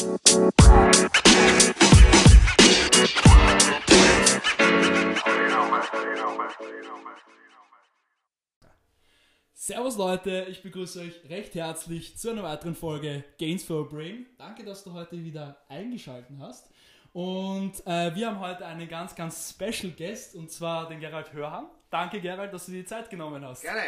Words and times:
Servus 0.00 0.16
Leute, 9.98 10.46
ich 10.48 10.62
begrüße 10.62 11.00
euch 11.00 11.28
recht 11.28 11.54
herzlich 11.54 12.16
zu 12.16 12.30
einer 12.30 12.42
weiteren 12.42 12.74
Folge 12.74 13.24
Gains 13.38 13.62
for 13.62 13.80
a 13.80 13.82
Brain. 13.82 14.24
Danke, 14.38 14.64
dass 14.64 14.84
du 14.84 14.94
heute 14.94 15.22
wieder 15.22 15.58
eingeschaltet 15.68 16.34
hast. 16.38 16.70
Und 17.12 17.86
äh, 17.86 18.14
wir 18.14 18.28
haben 18.28 18.40
heute 18.40 18.64
einen 18.64 18.88
ganz, 18.88 19.14
ganz 19.14 19.50
special 19.50 19.92
Guest 19.92 20.34
und 20.34 20.50
zwar 20.50 20.88
den 20.88 21.00
Gerald 21.00 21.34
Hörhan. 21.34 21.66
Danke 21.90 22.20
Gerald, 22.20 22.52
dass 22.54 22.66
du 22.66 22.72
dir 22.72 22.82
die 22.82 22.84
Zeit 22.84 23.10
genommen 23.10 23.44
hast. 23.44 23.62
Gerne. 23.62 23.82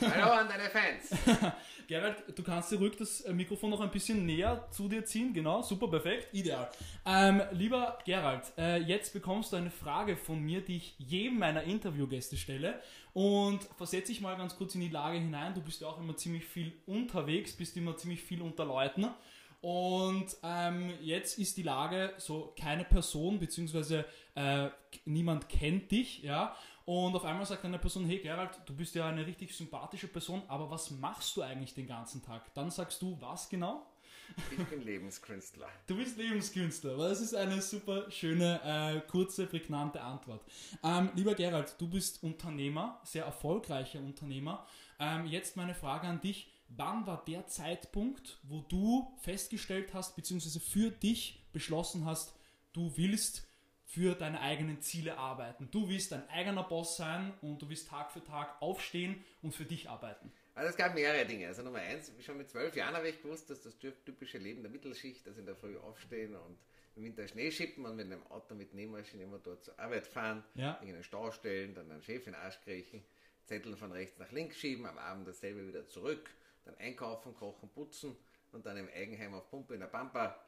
Hallo 0.00 0.30
an 0.30 0.48
deine 0.48 0.70
Fans. 0.70 1.10
Gerald, 1.88 2.22
du 2.36 2.42
kannst 2.44 2.70
dir 2.70 2.78
ruhig 2.78 2.94
das 2.96 3.22
äh, 3.22 3.32
Mikrofon 3.32 3.70
noch 3.70 3.80
ein 3.80 3.90
bisschen 3.90 4.24
näher 4.24 4.68
zu 4.70 4.88
dir 4.88 5.04
ziehen. 5.04 5.34
Genau, 5.34 5.62
super, 5.62 5.88
perfekt, 5.88 6.28
ideal. 6.32 6.70
Ähm, 7.04 7.42
lieber 7.50 7.98
Gerald, 8.04 8.44
äh, 8.56 8.76
jetzt 8.76 9.12
bekommst 9.12 9.52
du 9.52 9.56
eine 9.56 9.70
Frage 9.70 10.16
von 10.16 10.40
mir, 10.40 10.60
die 10.60 10.76
ich 10.76 10.94
jedem 10.98 11.40
meiner 11.40 11.64
Interviewgäste 11.64 12.36
stelle. 12.36 12.80
Und 13.12 13.64
versetze 13.76 14.12
dich 14.12 14.20
mal 14.20 14.36
ganz 14.36 14.56
kurz 14.56 14.76
in 14.76 14.80
die 14.80 14.90
Lage 14.90 15.18
hinein. 15.18 15.54
Du 15.54 15.60
bist 15.60 15.80
ja 15.80 15.88
auch 15.88 15.98
immer 15.98 16.16
ziemlich 16.16 16.44
viel 16.44 16.72
unterwegs, 16.86 17.56
bist 17.56 17.76
immer 17.76 17.96
ziemlich 17.96 18.22
viel 18.22 18.40
unter 18.40 18.66
Leuten. 18.66 19.08
Und 19.60 20.36
ähm, 20.44 20.92
jetzt 21.00 21.38
ist 21.38 21.56
die 21.56 21.64
Lage 21.64 22.12
so, 22.18 22.54
keine 22.60 22.84
Person, 22.84 23.40
beziehungsweise 23.40 24.04
äh, 24.38 24.70
niemand 25.04 25.48
kennt 25.48 25.90
dich, 25.90 26.22
ja. 26.22 26.54
Und 26.84 27.14
auf 27.14 27.24
einmal 27.24 27.44
sagt 27.44 27.64
eine 27.64 27.78
Person, 27.78 28.06
hey 28.06 28.18
Gerald, 28.18 28.50
du 28.64 28.74
bist 28.74 28.94
ja 28.94 29.08
eine 29.08 29.26
richtig 29.26 29.54
sympathische 29.54 30.06
Person, 30.06 30.42
aber 30.48 30.70
was 30.70 30.90
machst 30.92 31.36
du 31.36 31.42
eigentlich 31.42 31.74
den 31.74 31.86
ganzen 31.86 32.22
Tag? 32.22 32.54
Dann 32.54 32.70
sagst 32.70 33.02
du, 33.02 33.20
was 33.20 33.48
genau? 33.48 33.84
Ich 34.52 34.64
bin 34.66 34.82
Lebenskünstler. 34.82 35.68
Du 35.86 35.96
bist 35.96 36.16
Lebenskünstler, 36.16 36.94
aber 36.94 37.08
das 37.08 37.20
ist 37.20 37.34
eine 37.34 37.60
super 37.60 38.10
schöne, 38.10 38.60
äh, 38.62 39.00
kurze, 39.10 39.46
prägnante 39.46 40.00
Antwort. 40.00 40.42
Ähm, 40.84 41.10
lieber 41.16 41.34
Gerald, 41.34 41.74
du 41.78 41.88
bist 41.88 42.22
Unternehmer, 42.22 43.00
sehr 43.04 43.24
erfolgreicher 43.24 43.98
Unternehmer. 43.98 44.66
Ähm, 45.00 45.26
jetzt 45.26 45.56
meine 45.56 45.74
Frage 45.74 46.06
an 46.06 46.20
dich. 46.20 46.48
Wann 46.68 47.06
war 47.06 47.24
der 47.26 47.46
Zeitpunkt, 47.48 48.38
wo 48.42 48.60
du 48.60 49.16
festgestellt 49.22 49.94
hast, 49.94 50.14
beziehungsweise 50.14 50.60
für 50.60 50.90
dich 50.90 51.42
beschlossen 51.52 52.04
hast, 52.04 52.34
du 52.72 52.96
willst 52.96 53.47
für 53.88 54.14
deine 54.14 54.38
eigenen 54.42 54.82
Ziele 54.82 55.16
arbeiten. 55.16 55.66
Du 55.70 55.88
willst 55.88 56.12
dein 56.12 56.28
eigener 56.28 56.62
Boss 56.62 56.98
sein 56.98 57.32
und 57.40 57.62
du 57.62 57.70
willst 57.70 57.88
Tag 57.88 58.12
für 58.12 58.22
Tag 58.22 58.60
aufstehen 58.60 59.24
und 59.40 59.54
für 59.54 59.64
dich 59.64 59.88
arbeiten. 59.88 60.30
Also 60.54 60.68
es 60.68 60.76
gab 60.76 60.94
mehrere 60.94 61.24
Dinge. 61.24 61.46
Also 61.46 61.62
Nummer 61.62 61.78
eins, 61.78 62.12
schon 62.20 62.36
mit 62.36 62.50
zwölf 62.50 62.76
Jahren 62.76 62.94
habe 62.94 63.08
ich 63.08 63.22
gewusst, 63.22 63.48
dass 63.48 63.62
das 63.62 63.78
typische 63.78 64.36
Leben 64.36 64.60
der 64.62 64.70
Mittelschicht, 64.70 65.26
also 65.26 65.40
in 65.40 65.46
der 65.46 65.56
Früh 65.56 65.78
aufstehen 65.78 66.36
und 66.36 66.58
im 66.96 67.04
Winter 67.04 67.26
Schnee 67.28 67.50
schippen 67.50 67.86
und 67.86 67.96
mit 67.96 68.04
einem 68.06 68.26
Auto 68.26 68.54
mit 68.54 68.74
Nähmaschine 68.74 69.22
immer 69.22 69.38
dort 69.38 69.64
zur 69.64 69.78
Arbeit 69.80 70.06
fahren, 70.06 70.44
Ja. 70.54 70.74
in 70.82 70.88
einen 70.90 71.02
Stau 71.02 71.30
stellen, 71.30 71.74
dann 71.74 71.90
einen 71.90 72.02
Chef 72.02 72.26
in 72.26 72.34
den 72.34 72.42
Arsch 72.42 72.60
kriechen, 72.64 73.02
Zettel 73.46 73.74
von 73.74 73.90
rechts 73.92 74.18
nach 74.18 74.30
links 74.32 74.58
schieben, 74.58 74.84
am 74.84 74.98
Abend 74.98 75.26
dasselbe 75.26 75.66
wieder 75.66 75.86
zurück, 75.88 76.28
dann 76.66 76.76
einkaufen, 76.76 77.34
kochen, 77.34 77.70
putzen 77.70 78.14
und 78.52 78.66
dann 78.66 78.76
im 78.76 78.88
Eigenheim 78.94 79.32
auf 79.32 79.48
Pumpe 79.48 79.72
in 79.74 79.80
der 79.80 79.86
Pampa 79.86 80.38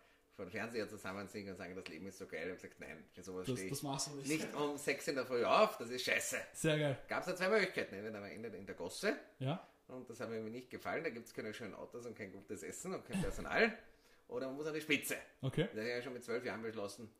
vor 0.40 0.46
dem 0.46 0.52
Fernseher 0.52 0.88
zusammensingen 0.88 1.50
und 1.52 1.58
sagen, 1.58 1.76
das 1.76 1.86
Leben 1.88 2.06
ist 2.06 2.16
so 2.16 2.26
geil. 2.26 2.44
Ich 2.44 2.48
habe 2.48 2.54
gesagt, 2.56 2.80
nein, 2.80 3.04
für 3.12 3.22
sowas 3.22 3.46
Das, 3.46 3.56
stehe 3.58 3.68
das 3.68 3.78
ich 3.78 3.84
machst 3.84 4.06
du 4.06 4.12
nicht. 4.16 4.28
nicht 4.30 4.54
um 4.54 4.78
sechs 4.78 5.06
in 5.06 5.14
der 5.16 5.26
Früh 5.26 5.44
auf, 5.44 5.76
das 5.76 5.90
ist 5.90 6.02
scheiße. 6.02 6.38
Sehr 6.54 6.78
geil. 6.78 6.98
Gab 7.08 7.20
es 7.20 7.26
da 7.26 7.36
zwei 7.36 7.50
Möglichkeiten. 7.50 7.94
Entweder 7.94 8.20
man 8.20 8.30
endet 8.30 8.54
in 8.54 8.64
der 8.64 8.74
Gosse 8.74 9.14
Ja? 9.38 9.68
und 9.88 10.08
das 10.08 10.18
hat 10.18 10.30
mir 10.30 10.40
nicht 10.40 10.70
gefallen, 10.70 11.04
da 11.04 11.10
gibt 11.10 11.26
es 11.26 11.34
keine 11.34 11.52
schönen 11.52 11.74
Autos 11.74 12.06
und 12.06 12.16
kein 12.16 12.32
gutes 12.32 12.62
Essen 12.62 12.94
und 12.94 13.04
kein 13.06 13.20
Personal. 13.20 13.76
Oder 14.28 14.46
man 14.46 14.56
muss 14.56 14.66
an 14.66 14.72
die 14.72 14.80
Spitze. 14.80 15.16
Okay. 15.42 15.64
Da 15.74 15.80
habe 15.80 15.88
ich 15.90 15.96
ja 15.96 16.00
schon 16.02 16.14
mit 16.14 16.24
zwölf 16.24 16.42
Jahren 16.42 16.62
beschlossen, 16.62 17.10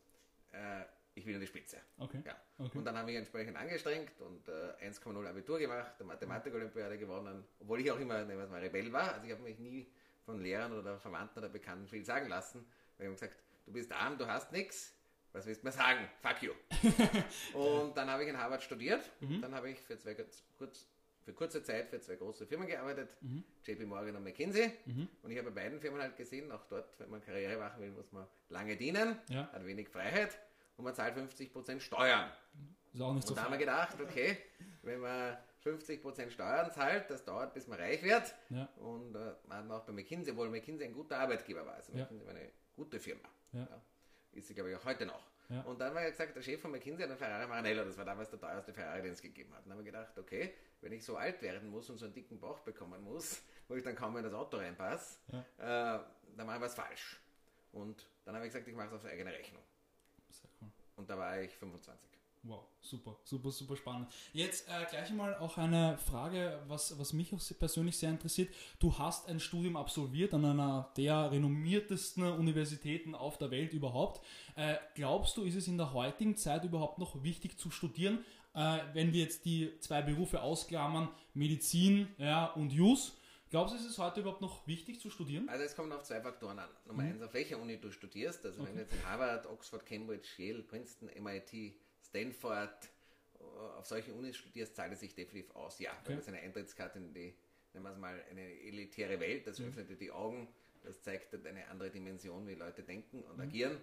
äh, 0.52 0.84
ich 1.12 1.26
will 1.26 1.34
an 1.34 1.40
die 1.42 1.46
Spitze. 1.46 1.76
Okay. 1.98 2.22
Ja. 2.24 2.40
Okay. 2.58 2.78
Und 2.78 2.84
dann 2.86 2.96
habe 2.96 3.10
ich 3.10 3.18
entsprechend 3.18 3.54
angestrengt 3.58 4.18
und 4.22 4.48
äh, 4.48 4.88
1,0 4.88 5.26
Abitur 5.28 5.58
gemacht, 5.58 5.92
der 5.98 6.06
Mathematik-Olympiade 6.06 6.96
gewonnen, 6.96 7.44
obwohl 7.58 7.80
ich 7.82 7.90
auch 7.92 7.98
immer 8.00 8.24
nehmen 8.24 8.38
wir 8.38 8.44
es 8.44 8.50
mal 8.50 8.60
Rebell 8.62 8.90
war. 8.94 9.12
Also 9.12 9.26
ich 9.26 9.32
habe 9.32 9.42
mich 9.42 9.58
nie 9.58 9.92
von 10.24 10.40
Lehrern 10.40 10.72
oder 10.78 10.98
Verwandten 10.98 11.40
oder 11.40 11.48
Bekannten 11.50 11.86
viel 11.88 12.04
sagen 12.04 12.28
lassen, 12.28 12.64
weil 13.00 13.06
ich 13.06 13.20
habe 13.22 13.26
gesagt, 13.28 13.36
du 13.66 13.72
bist 13.72 13.92
arm, 13.92 14.18
du 14.18 14.26
hast 14.26 14.52
nichts, 14.52 14.94
was 15.32 15.46
willst 15.46 15.62
du 15.62 15.66
mir 15.66 15.72
sagen? 15.72 16.08
Fuck 16.22 16.42
you. 16.42 16.52
und 17.54 17.96
dann 17.96 18.08
habe 18.10 18.22
ich 18.24 18.28
in 18.28 18.36
Harvard 18.38 18.62
studiert, 18.62 19.08
Mhm. 19.20 19.40
dann 19.42 19.54
habe 19.54 19.70
ich 19.70 19.80
für, 19.80 19.98
zwei, 19.98 20.14
kurz, 20.58 20.86
für 21.24 21.32
kurze 21.32 21.62
Zeit 21.62 21.88
für 21.88 22.00
zwei 22.00 22.16
große 22.16 22.46
Firmen 22.46 22.66
gearbeitet, 22.66 23.16
Mhm. 23.20 23.44
JP 23.64 23.86
Morgan 23.86 24.16
und 24.16 24.24
McKinsey. 24.24 24.72
Und 25.22 25.30
ich 25.30 25.38
habe 25.38 25.50
bei 25.50 25.62
beiden 25.62 25.80
Firmen 25.80 26.00
halt 26.00 26.16
gesehen, 26.16 26.50
auch 26.52 26.64
dort, 26.66 26.98
wenn 26.98 27.10
man 27.10 27.20
Karriere 27.22 27.58
machen 27.58 27.80
will, 27.80 27.90
muss 27.90 28.10
man 28.12 28.26
lange 28.48 28.76
dienen, 28.76 29.16
Ja. 29.28 29.50
hat 29.52 29.64
wenig 29.64 29.88
Freiheit 29.88 30.36
und 30.76 30.84
man 30.84 30.94
zahlt 30.94 31.14
50% 31.16 31.80
Steuern. 31.82 32.30
Ist 32.92 33.00
auch 33.00 33.14
nicht 33.14 33.26
so 33.26 33.32
Und 33.34 33.38
da 33.38 33.44
haben 33.44 33.52
wir 33.52 33.58
gedacht, 33.58 33.96
okay, 34.00 34.36
wenn 34.82 34.98
man 35.00 35.36
50% 35.62 36.30
Steuern 36.32 36.72
zahlt, 36.72 37.08
das 37.10 37.24
dauert, 37.24 37.54
bis 37.54 37.68
man 37.68 37.78
reich 37.78 38.02
wird. 38.02 38.34
Ja. 38.48 38.64
Und 38.76 39.14
äh, 39.14 39.34
man 39.46 39.68
hat 39.68 39.70
auch 39.70 39.84
bei 39.84 39.92
McKinsey, 39.92 40.32
obwohl 40.32 40.48
McKinsey 40.48 40.86
ein 40.86 40.92
guter 40.94 41.18
Arbeitgeber 41.18 41.64
war. 41.66 41.74
Also 41.74 41.92
Ja. 41.92 42.00
McKinsey 42.04 42.26
war 42.26 42.34
eine 42.34 42.50
gute 42.80 42.98
Firma. 42.98 43.28
Ja. 43.52 43.68
Ist 44.32 44.48
sie, 44.48 44.54
glaube 44.54 44.70
ich, 44.70 44.76
auch 44.76 44.84
heute 44.86 45.04
noch. 45.04 45.22
Ja. 45.50 45.60
Und 45.62 45.80
dann 45.80 45.94
war 45.94 46.02
ja 46.02 46.10
gesagt, 46.10 46.34
der 46.34 46.42
Chef 46.42 46.60
von 46.60 46.70
McKinsey 46.70 47.02
hat 47.02 47.10
einen 47.10 47.18
Ferrari 47.18 47.46
Maranello. 47.46 47.84
Das 47.84 47.98
war 47.98 48.06
damals 48.06 48.30
der 48.30 48.38
teuerste 48.38 48.72
Ferrari, 48.72 49.02
den 49.02 49.12
es 49.12 49.20
gegeben 49.20 49.52
hat. 49.52 49.64
Und 49.64 49.70
dann 49.70 49.78
haben 49.78 49.84
wir 49.84 49.92
gedacht, 49.92 50.16
okay, 50.18 50.54
wenn 50.80 50.92
ich 50.92 51.04
so 51.04 51.16
alt 51.16 51.42
werden 51.42 51.68
muss 51.68 51.90
und 51.90 51.98
so 51.98 52.06
einen 52.06 52.14
dicken 52.14 52.40
Bauch 52.40 52.60
bekommen 52.60 53.02
muss, 53.02 53.42
wo 53.68 53.74
ich 53.74 53.82
dann 53.82 53.96
kaum 53.96 54.14
mehr 54.14 54.20
in 54.20 54.30
das 54.30 54.34
Auto 54.34 54.56
reinpasse, 54.56 55.18
äh, 55.30 55.42
dann 55.58 56.46
mache 56.46 56.56
ich 56.56 56.62
was 56.62 56.74
falsch. 56.74 57.20
Und 57.72 58.06
dann 58.24 58.34
habe 58.34 58.46
ich 58.46 58.52
gesagt, 58.52 58.66
ich 58.66 58.74
mache 58.74 58.88
es 58.88 58.94
auf 58.94 59.04
eigene 59.04 59.30
Rechnung. 59.30 59.62
Sehr 60.30 60.48
cool. 60.62 60.68
Und 60.96 61.10
da 61.10 61.18
war 61.18 61.38
ich 61.40 61.54
25. 61.56 62.19
Wow, 62.42 62.64
super, 62.80 63.18
super, 63.24 63.50
super 63.50 63.76
spannend. 63.76 64.08
Jetzt 64.32 64.66
äh, 64.66 64.86
gleich 64.88 65.10
einmal 65.10 65.36
auch 65.36 65.58
eine 65.58 65.98
Frage, 65.98 66.62
was, 66.68 66.98
was 66.98 67.12
mich 67.12 67.34
auch 67.34 67.40
persönlich 67.58 67.98
sehr 67.98 68.08
interessiert. 68.08 68.48
Du 68.78 68.96
hast 68.96 69.28
ein 69.28 69.40
Studium 69.40 69.76
absolviert 69.76 70.32
an 70.32 70.46
einer 70.46 70.90
der 70.96 71.30
renommiertesten 71.30 72.24
Universitäten 72.24 73.14
auf 73.14 73.36
der 73.36 73.50
Welt 73.50 73.74
überhaupt. 73.74 74.24
Äh, 74.56 74.76
glaubst 74.94 75.36
du, 75.36 75.42
ist 75.44 75.54
es 75.54 75.68
in 75.68 75.76
der 75.76 75.92
heutigen 75.92 76.34
Zeit 76.34 76.64
überhaupt 76.64 76.98
noch 76.98 77.22
wichtig 77.22 77.58
zu 77.58 77.70
studieren, 77.70 78.24
äh, 78.54 78.78
wenn 78.94 79.12
wir 79.12 79.20
jetzt 79.20 79.44
die 79.44 79.78
zwei 79.80 80.00
Berufe 80.00 80.40
ausklammern, 80.40 81.10
Medizin 81.34 82.08
ja, 82.16 82.46
und 82.46 82.72
Jus? 82.72 83.18
Glaubst 83.50 83.74
du, 83.74 83.78
ist 83.78 83.84
es 83.84 83.98
heute 83.98 84.20
überhaupt 84.20 84.40
noch 84.40 84.66
wichtig 84.66 84.98
zu 85.00 85.10
studieren? 85.10 85.46
Also 85.50 85.64
es 85.64 85.76
kommt 85.76 85.92
auf 85.92 86.04
zwei 86.04 86.20
Faktoren 86.22 86.58
an. 86.58 86.68
Nummer 86.86 87.02
Mhm. 87.02 87.10
eins, 87.10 87.22
auf 87.22 87.34
welcher 87.34 87.60
Uni 87.60 87.76
du 87.78 87.90
studierst. 87.90 88.46
Also 88.46 88.64
wenn 88.64 88.74
du 88.76 88.80
jetzt 88.80 88.94
in 88.94 89.04
Harvard, 89.04 89.44
Oxford, 89.46 89.84
Cambridge, 89.84 90.28
Yale, 90.38 90.62
Princeton, 90.62 91.10
MIT, 91.22 91.74
Stanford, 92.10 92.88
äh, 93.38 93.42
auf 93.78 93.86
solchen 93.86 94.12
Unis 94.14 94.36
studierst, 94.36 94.76
zahlt 94.76 94.92
es 94.92 95.00
sich 95.00 95.14
definitiv 95.14 95.54
aus. 95.56 95.78
Ja, 95.78 95.90
Okay. 96.02 96.12
das 96.14 96.22
ist 96.22 96.28
eine 96.28 96.40
Eintrittskarte 96.40 96.98
in 96.98 97.12
die, 97.14 97.34
nennen 97.72 97.84
wir 97.86 97.92
es 97.92 97.98
mal, 97.98 98.22
eine 98.30 98.42
elitäre 98.62 99.18
Welt. 99.20 99.42
Mhm. 99.46 99.50
Das 99.50 99.60
öffnet 99.60 99.88
dir 99.90 99.96
die 99.96 100.10
Augen. 100.10 100.48
Das 100.82 101.02
zeigt 101.02 101.34
eine 101.46 101.68
andere 101.68 101.90
Dimension, 101.90 102.46
wie 102.48 102.54
Leute 102.54 102.82
denken 102.82 103.18
Mhm. 103.18 103.24
und 103.30 103.40
agieren. 103.40 103.76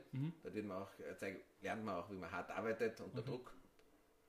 Dort 0.43 0.55
wird 0.55 0.65
man 0.65 0.81
auch, 0.83 0.89
äh, 0.99 1.15
zeig, 1.15 1.39
lernt 1.61 1.83
man 1.85 1.95
auch, 1.95 2.09
wie 2.09 2.15
man 2.15 2.31
hart 2.31 2.49
arbeitet, 2.51 2.99
unter 3.01 3.21
Druck 3.21 3.53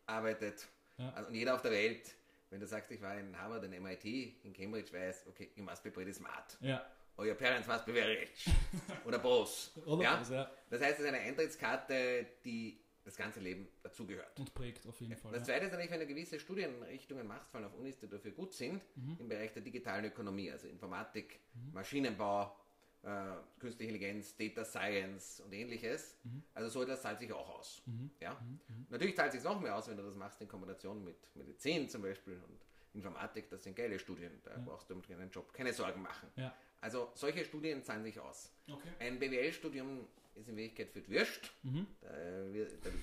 arbeitet. 0.06 0.66
Ja. 0.98 1.10
Also, 1.14 1.28
und 1.28 1.34
jeder 1.34 1.54
auf 1.54 1.62
der 1.62 1.70
Welt, 1.72 2.14
wenn 2.50 2.60
du 2.60 2.66
sagst, 2.66 2.90
ich 2.90 3.00
war 3.00 3.18
in 3.18 3.38
Harvard, 3.38 3.64
in 3.64 3.72
MIT, 3.82 4.04
in 4.44 4.52
Cambridge, 4.52 4.92
weiß, 4.92 5.26
okay, 5.28 5.50
you 5.54 5.62
must 5.62 5.82
be 5.82 5.90
pretty 5.90 6.12
smart. 6.12 6.56
Ja, 6.60 6.84
Or 7.16 7.26
your 7.26 7.34
parents 7.34 7.66
must 7.66 7.84
be 7.84 7.92
very 7.92 8.16
rich. 8.18 8.46
Oder 9.04 9.18
Boss. 9.18 9.72
Oder 9.86 10.02
ja? 10.04 10.16
Boss, 10.16 10.30
ja. 10.30 10.50
Das 10.70 10.80
heißt, 10.80 10.94
es 10.94 11.00
ist 11.00 11.06
eine 11.06 11.18
Eintrittskarte, 11.18 12.26
die 12.44 12.78
das 13.08 13.16
ganze 13.16 13.40
Leben 13.40 13.66
dazugehört. 13.82 14.38
und 14.38 14.52
prägt 14.54 14.86
auf 14.86 15.00
jeden 15.00 15.16
Fall. 15.16 15.32
Das 15.32 15.40
Ja. 15.40 15.46
zweite 15.54 15.64
ist 15.66 15.72
natürlich, 15.72 15.90
wenn 15.90 16.00
du 16.00 16.06
gewisse 16.06 16.38
Studienrichtungen 16.38 17.26
machst, 17.26 17.50
vor 17.50 17.58
allem 17.60 17.68
auf 17.68 17.74
Unis, 17.78 17.98
die 17.98 18.08
dafür 18.08 18.32
gut 18.32 18.52
sind, 18.52 18.82
Mhm. 18.96 19.16
im 19.20 19.28
Bereich 19.28 19.52
der 19.52 19.62
digitalen 19.62 20.04
Ökonomie, 20.04 20.50
also 20.50 20.68
Informatik, 20.68 21.40
Maschinenbau, 21.72 22.54
äh, 23.02 23.08
künstliche 23.60 23.92
Intelligenz, 23.92 24.36
Data 24.36 24.64
Science 24.64 25.40
und 25.40 25.52
ähnliches. 25.52 26.16
Mhm. 26.24 26.42
Also 26.54 26.68
so 26.68 26.82
etwas 26.82 27.00
zahlt 27.02 27.18
sich 27.20 27.32
auch 27.32 27.48
aus. 27.58 27.82
Ja? 28.20 28.38
Natürlich 28.90 29.16
zahlt 29.16 29.32
sich 29.32 29.42
noch 29.42 29.60
mehr 29.60 29.74
aus, 29.76 29.88
wenn 29.88 29.96
du 29.96 30.02
das 30.02 30.16
machst 30.16 30.40
in 30.42 30.48
Kombination 30.48 31.02
mit 31.04 31.16
Medizin 31.34 31.88
zum 31.88 32.02
Beispiel 32.02 32.34
und 32.34 32.58
Informatik, 32.94 33.48
das 33.50 33.62
sind 33.62 33.76
geile 33.76 33.98
Studien, 33.98 34.32
da 34.44 34.58
brauchst 34.58 34.90
du 34.90 34.96
mit 34.96 35.08
deinem 35.08 35.30
Job 35.30 35.52
keine 35.52 35.72
Sorgen 35.72 36.02
machen. 36.02 36.28
Ja. 36.36 36.52
Also 36.80 37.10
solche 37.14 37.44
Studien 37.44 37.82
zahlen 37.82 38.02
sich 38.02 38.18
aus. 38.18 38.52
Okay. 38.68 38.88
Ein 38.98 39.18
BWL-Studium 39.18 40.06
ist 40.38 40.48
in 40.48 40.56
Wirklichkeit 40.56 40.90
für 40.90 41.00
die 41.00 41.10
Würst. 41.10 41.50
Mhm. 41.62 41.86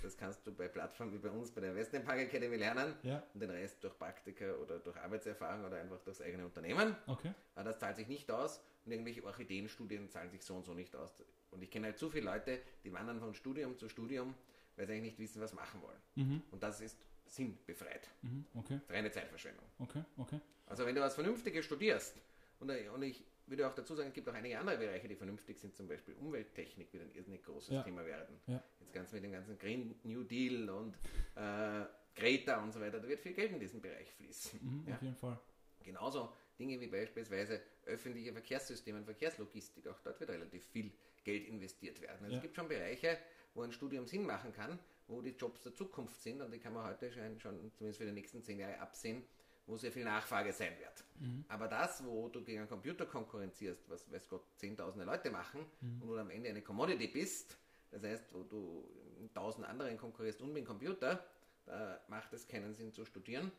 Das 0.01 0.17
kannst 0.17 0.45
du 0.45 0.53
bei 0.53 0.67
Plattformen 0.67 1.13
wie 1.13 1.17
bei 1.17 1.29
uns 1.29 1.51
bei 1.51 1.61
der 1.61 1.75
Western 1.75 2.03
Park 2.03 2.19
Academy 2.19 2.55
lernen 2.55 2.95
Ja. 3.03 3.23
und 3.33 3.39
den 3.39 3.49
Rest 3.49 3.83
durch 3.83 3.97
Praktika 3.97 4.53
oder 4.55 4.79
durch 4.79 4.95
Arbeitserfahrung 4.97 5.65
oder 5.65 5.77
einfach 5.77 5.99
durchs 6.01 6.21
eigene 6.21 6.45
Unternehmen. 6.45 6.95
Okay. 7.07 7.33
Aber 7.55 7.65
das 7.65 7.79
zahlt 7.79 7.95
sich 7.97 8.07
nicht 8.07 8.29
aus 8.31 8.61
und 8.85 8.91
irgendwelche 8.91 9.23
Orchideenstudien 9.23 10.09
zahlen 10.09 10.29
sich 10.29 10.43
so 10.43 10.55
und 10.55 10.65
so 10.65 10.73
nicht 10.73 10.95
aus. 10.95 11.13
Und 11.51 11.61
ich 11.61 11.69
kenne 11.71 11.87
halt 11.87 11.97
zu 11.97 12.09
viele 12.09 12.25
Leute, 12.25 12.59
die 12.83 12.91
wandern 12.93 13.19
von 13.19 13.33
Studium 13.33 13.77
zu 13.77 13.87
Studium, 13.89 14.33
weil 14.75 14.87
sie 14.87 14.93
eigentlich 14.93 15.11
nicht 15.13 15.19
wissen, 15.19 15.41
was 15.41 15.53
machen 15.53 15.81
wollen. 15.81 15.99
Mhm. 16.15 16.41
Und 16.51 16.63
das 16.63 16.81
ist 16.81 16.97
sinnbefreit. 17.25 18.07
Mhm. 18.21 18.45
Okay. 18.55 18.79
Reine 18.89 19.11
Zeitverschwendung. 19.11 19.65
Okay. 19.79 20.03
Okay. 20.17 20.39
Also 20.67 20.85
wenn 20.85 20.95
du 20.95 21.01
was 21.01 21.15
Vernünftiges 21.15 21.65
studierst 21.65 22.15
und, 22.59 22.69
und 22.69 23.01
ich 23.03 23.23
würde 23.47 23.67
auch 23.67 23.73
dazu 23.75 23.95
sagen, 23.95 24.09
es 24.09 24.13
gibt 24.13 24.27
auch 24.29 24.33
einige 24.33 24.57
andere 24.59 24.77
Bereiche, 24.77 25.07
die 25.07 25.15
vernünftig 25.15 25.59
sind, 25.59 25.75
zum 25.75 25.87
Beispiel 25.87 26.13
Umwelttechnik 26.15 26.91
wird 26.93 27.03
ein 27.03 27.11
irrsinnig 27.15 27.43
großes 27.43 27.73
Ja. 27.75 27.83
Thema 27.83 28.05
werden. 28.05 28.35
Ja. 28.47 28.63
Jetzt 28.79 28.93
ganz 28.93 29.11
mit 29.11 29.23
dem 29.23 29.31
ganzen 29.31 29.57
Green 29.57 29.95
New 30.03 30.23
Deal 30.23 30.69
und 30.69 30.95
äh, 31.35 31.85
Greta 32.15 32.63
und 32.63 32.71
so 32.71 32.79
weiter, 32.79 32.99
da 32.99 33.07
wird 33.07 33.19
viel 33.19 33.33
Geld 33.33 33.51
in 33.51 33.59
diesen 33.59 33.81
Bereich 33.81 34.11
fließen. 34.13 34.59
Mhm, 34.61 34.87
Ja. 34.87 34.95
Auf 34.95 35.01
jeden 35.01 35.15
Fall. 35.15 35.39
Genauso 35.83 36.33
Dinge 36.57 36.79
wie 36.79 36.87
beispielsweise 36.87 37.61
öffentliche 37.85 38.31
Verkehrssysteme 38.31 38.97
und 38.99 39.05
Verkehrslogistik, 39.05 39.87
auch 39.87 39.99
dort 39.99 40.19
wird 40.19 40.29
relativ 40.31 40.65
viel 40.65 40.91
Geld 41.23 41.47
investiert 41.47 42.01
werden. 42.01 42.23
Also. 42.23 42.37
Es 42.37 42.41
gibt 42.41 42.55
schon 42.55 42.67
Bereiche, 42.67 43.17
wo 43.53 43.61
ein 43.63 43.71
Studium 43.71 44.07
Sinn 44.07 44.25
machen 44.25 44.51
kann, 44.53 44.79
wo 45.07 45.21
die 45.21 45.31
Jobs 45.31 45.61
der 45.61 45.73
Zukunft 45.75 46.19
sind 46.21 46.41
und 46.41 46.51
die 46.51 46.59
kann 46.59 46.73
man 46.73 46.85
heute 46.87 47.11
schon, 47.11 47.39
schon 47.39 47.71
zumindest 47.73 47.99
für 47.99 48.05
die 48.05 48.11
nächsten 48.11 48.41
zehn 48.41 48.57
Jahre 48.59 48.79
absehen, 48.79 49.23
wo 49.67 49.77
sehr 49.77 49.91
viel 49.91 50.03
Nachfrage 50.03 50.53
sein 50.53 50.73
wird. 50.79 51.03
Aber 51.47 51.67
das, 51.67 52.03
wo 52.05 52.27
du 52.27 52.43
gegen 52.43 52.59
einen 52.59 52.69
Computer 52.69 53.05
konkurrenzierst, 53.05 53.89
was 53.89 54.11
weiß 54.11 54.27
Gott 54.27 54.43
zehntausende 54.57 55.05
Leute 55.05 55.31
machen 55.31 55.61
und 55.81 56.07
wo 56.07 56.13
du 56.13 56.19
am 56.19 56.29
Ende 56.29 56.49
eine 56.49 56.61
Commodity 56.61 57.07
bist, 57.07 57.57
das 57.91 58.03
heißt, 58.03 58.33
wo 58.33 58.43
du 58.43 58.83
tausend 59.33 59.65
anderen 59.65 59.97
konkurrierst 59.97 60.41
und 60.41 60.49
mit 60.49 60.57
dem 60.57 60.65
Computer, 60.65 61.23
da 61.65 61.99
macht 62.09 62.33
es 62.33 62.47
keinen 62.47 62.73
Sinn 62.73 62.91
zu 62.91 63.05
studieren, 63.05 63.51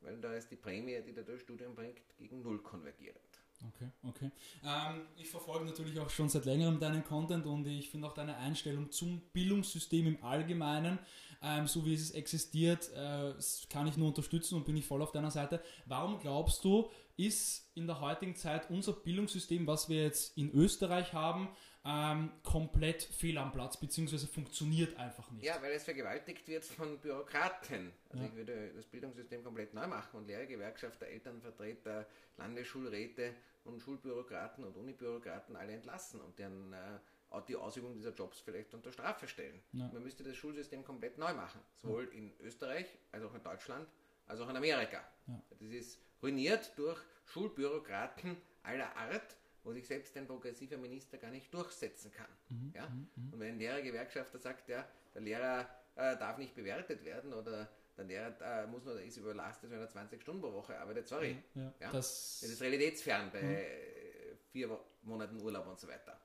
weil 0.00 0.20
da 0.20 0.34
ist 0.34 0.50
die 0.50 0.56
Prämie, 0.56 1.00
die 1.06 1.12
dir 1.12 1.22
das 1.22 1.40
Studium 1.40 1.74
bringt, 1.74 2.00
gegen 2.18 2.42
Null 2.42 2.58
konvergierend. 2.58 3.20
Okay, 3.68 3.90
okay. 4.02 4.30
Ähm, 4.64 5.06
ich 5.16 5.30
verfolge 5.30 5.64
natürlich 5.64 5.98
auch 5.98 6.10
schon 6.10 6.28
seit 6.28 6.44
längerem 6.44 6.78
deinen 6.78 7.04
Content 7.04 7.46
und 7.46 7.66
ich 7.66 7.90
finde 7.90 8.08
auch 8.08 8.12
deine 8.12 8.36
Einstellung 8.36 8.90
zum 8.90 9.20
Bildungssystem 9.32 10.06
im 10.06 10.24
Allgemeinen, 10.24 10.98
ähm, 11.44 11.66
so 11.66 11.84
wie 11.84 11.94
es 11.94 12.10
existiert, 12.12 12.90
äh, 12.94 13.34
kann 13.70 13.86
ich 13.86 13.96
nur 13.98 14.08
unterstützen 14.08 14.54
und 14.56 14.64
bin 14.64 14.76
ich 14.76 14.86
voll 14.86 15.02
auf 15.02 15.12
deiner 15.12 15.30
Seite. 15.30 15.62
Warum 15.86 16.18
glaubst 16.18 16.64
du, 16.64 16.90
ist 17.16 17.70
in 17.74 17.86
der 17.86 18.00
heutigen 18.00 18.34
Zeit 18.34 18.70
unser 18.70 18.92
Bildungssystem, 18.94 19.66
was 19.66 19.88
wir 19.88 20.02
jetzt 20.02 20.36
in 20.38 20.50
Österreich 20.52 21.12
haben, 21.12 21.48
ähm, 21.86 22.32
komplett 22.42 23.02
fehl 23.02 23.36
am 23.36 23.52
Platz, 23.52 23.76
beziehungsweise 23.78 24.26
funktioniert 24.26 24.96
einfach 24.96 25.30
nicht? 25.30 25.44
Ja, 25.44 25.60
weil 25.60 25.72
es 25.72 25.84
vergewaltigt 25.84 26.48
wird 26.48 26.64
von 26.64 26.98
Bürokraten. 26.98 27.92
Also 28.08 28.24
Ja. 28.24 28.30
ich 28.30 28.36
würde 28.36 28.72
das 28.74 28.86
Bildungssystem 28.86 29.44
komplett 29.44 29.74
neu 29.74 29.86
machen 29.86 30.16
und 30.16 30.26
Lehrergewerkschafter, 30.26 31.06
Elternvertreter, 31.06 32.06
Landesschulräte 32.38 33.34
und 33.64 33.80
Schulbürokraten 33.80 34.64
und 34.64 34.76
Unibürokraten 34.76 35.56
alle 35.56 35.72
entlassen 35.74 36.20
und 36.20 36.38
deren 36.38 36.72
äh, 36.72 36.98
die 37.42 37.56
Ausübung 37.56 37.94
dieser 37.94 38.10
Jobs 38.12 38.40
vielleicht 38.40 38.72
unter 38.74 38.92
Strafe 38.92 39.26
stellen. 39.28 39.60
Ja. 39.72 39.88
Man 39.92 40.02
müsste 40.02 40.22
das 40.24 40.36
Schulsystem 40.36 40.84
komplett 40.84 41.18
neu 41.18 41.32
machen. 41.34 41.60
Sowohl 41.82 42.04
in 42.14 42.32
Österreich 42.40 42.86
als 43.12 43.24
auch 43.24 43.34
in 43.34 43.42
Deutschland 43.42 43.88
als 44.26 44.40
auch 44.40 44.48
in 44.48 44.56
Amerika. 44.56 45.00
Ja. 45.26 45.42
Das 45.50 45.60
ist 45.70 45.98
ruiniert 46.22 46.72
durch 46.76 46.98
Schulbürokraten 47.26 48.36
aller 48.62 48.96
Art, 48.96 49.36
wo 49.62 49.72
sich 49.72 49.86
selbst 49.86 50.16
ein 50.16 50.26
progressiver 50.26 50.76
Minister 50.76 51.18
gar 51.18 51.30
nicht 51.30 51.52
durchsetzen 51.52 52.10
kann. 52.12 52.30
Mhm, 52.48 52.72
Ja? 52.74 52.84
Und 53.32 53.38
wenn 53.40 53.48
ein 53.54 53.58
Lehrergewerkschafter 53.58 54.38
sagt, 54.38 54.68
ja, 54.68 54.86
der 55.14 55.22
Lehrer 55.22 55.68
äh, 55.96 56.16
darf 56.16 56.38
nicht 56.38 56.54
bewertet 56.54 57.04
werden 57.04 57.32
oder 57.34 57.68
der 57.96 58.04
Lehrer 58.04 58.62
äh, 58.64 58.66
muss 58.66 58.84
nur, 58.84 59.00
ist 59.00 59.16
überlastet, 59.18 59.70
wenn 59.70 59.78
er 59.78 59.88
20 59.88 60.20
Stunden 60.22 60.40
pro 60.42 60.52
Woche 60.52 60.78
arbeitet, 60.78 61.06
sorry. 61.06 61.36
Ja, 61.54 61.72
Ja? 61.80 61.92
Das, 61.92 62.40
Das 62.40 62.50
ist 62.50 62.62
realitätsfern 62.62 63.30
bei 63.30 63.40
äh, 63.40 64.36
vier 64.52 64.78
Monaten 65.02 65.40
Urlaub 65.40 65.66
und 65.66 65.78
so 65.78 65.86
weiter. 65.88 66.18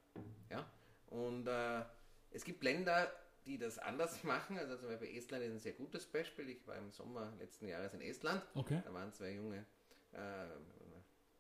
Ja? 0.49 0.65
Und 1.09 1.47
äh, 1.47 1.83
es 2.31 2.43
gibt 2.43 2.63
Länder, 2.63 3.11
die 3.45 3.57
das 3.57 3.77
anders 3.79 4.23
machen. 4.23 4.57
Also 4.57 4.77
zum 4.77 4.89
Beispiel 4.89 5.17
Estland 5.17 5.43
ist 5.43 5.51
ein 5.51 5.59
sehr 5.59 5.73
gutes 5.73 6.05
Beispiel. 6.05 6.49
Ich 6.49 6.65
war 6.67 6.75
im 6.75 6.91
Sommer 6.91 7.33
letzten 7.39 7.67
Jahres 7.67 7.93
in 7.93 8.01
Estland. 8.01 8.43
okay. 8.55 8.81
Da 8.83 8.93
waren 8.93 9.11
zwei 9.13 9.31
junge 9.31 9.65
äh, 10.13 10.17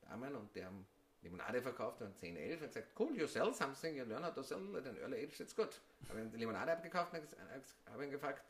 Damen 0.01 0.35
und 0.35 0.55
die 0.55 0.65
haben 0.65 0.85
Limonade 1.21 1.61
verkauft, 1.61 2.01
waren 2.01 2.15
10, 2.15 2.37
11 2.37 2.61
und 2.61 2.67
gesagt, 2.67 2.87
cool, 2.99 3.15
you 3.15 3.27
sell 3.27 3.53
something, 3.53 3.95
you 3.95 4.05
learn 4.05 4.23
how 4.23 4.33
to 4.33 4.41
sell 4.41 4.75
at 4.75 4.87
an 4.87 4.97
early 4.97 5.17
age, 5.17 5.37
that's 5.37 5.55
good. 5.55 5.79
Habe 6.07 6.21
ich 6.21 6.31
die 6.31 6.37
Limonade 6.37 6.71
abgekauft 6.71 7.13
und 7.13 7.27
habe 7.91 8.05
ihn 8.05 8.11
gefragt, 8.11 8.43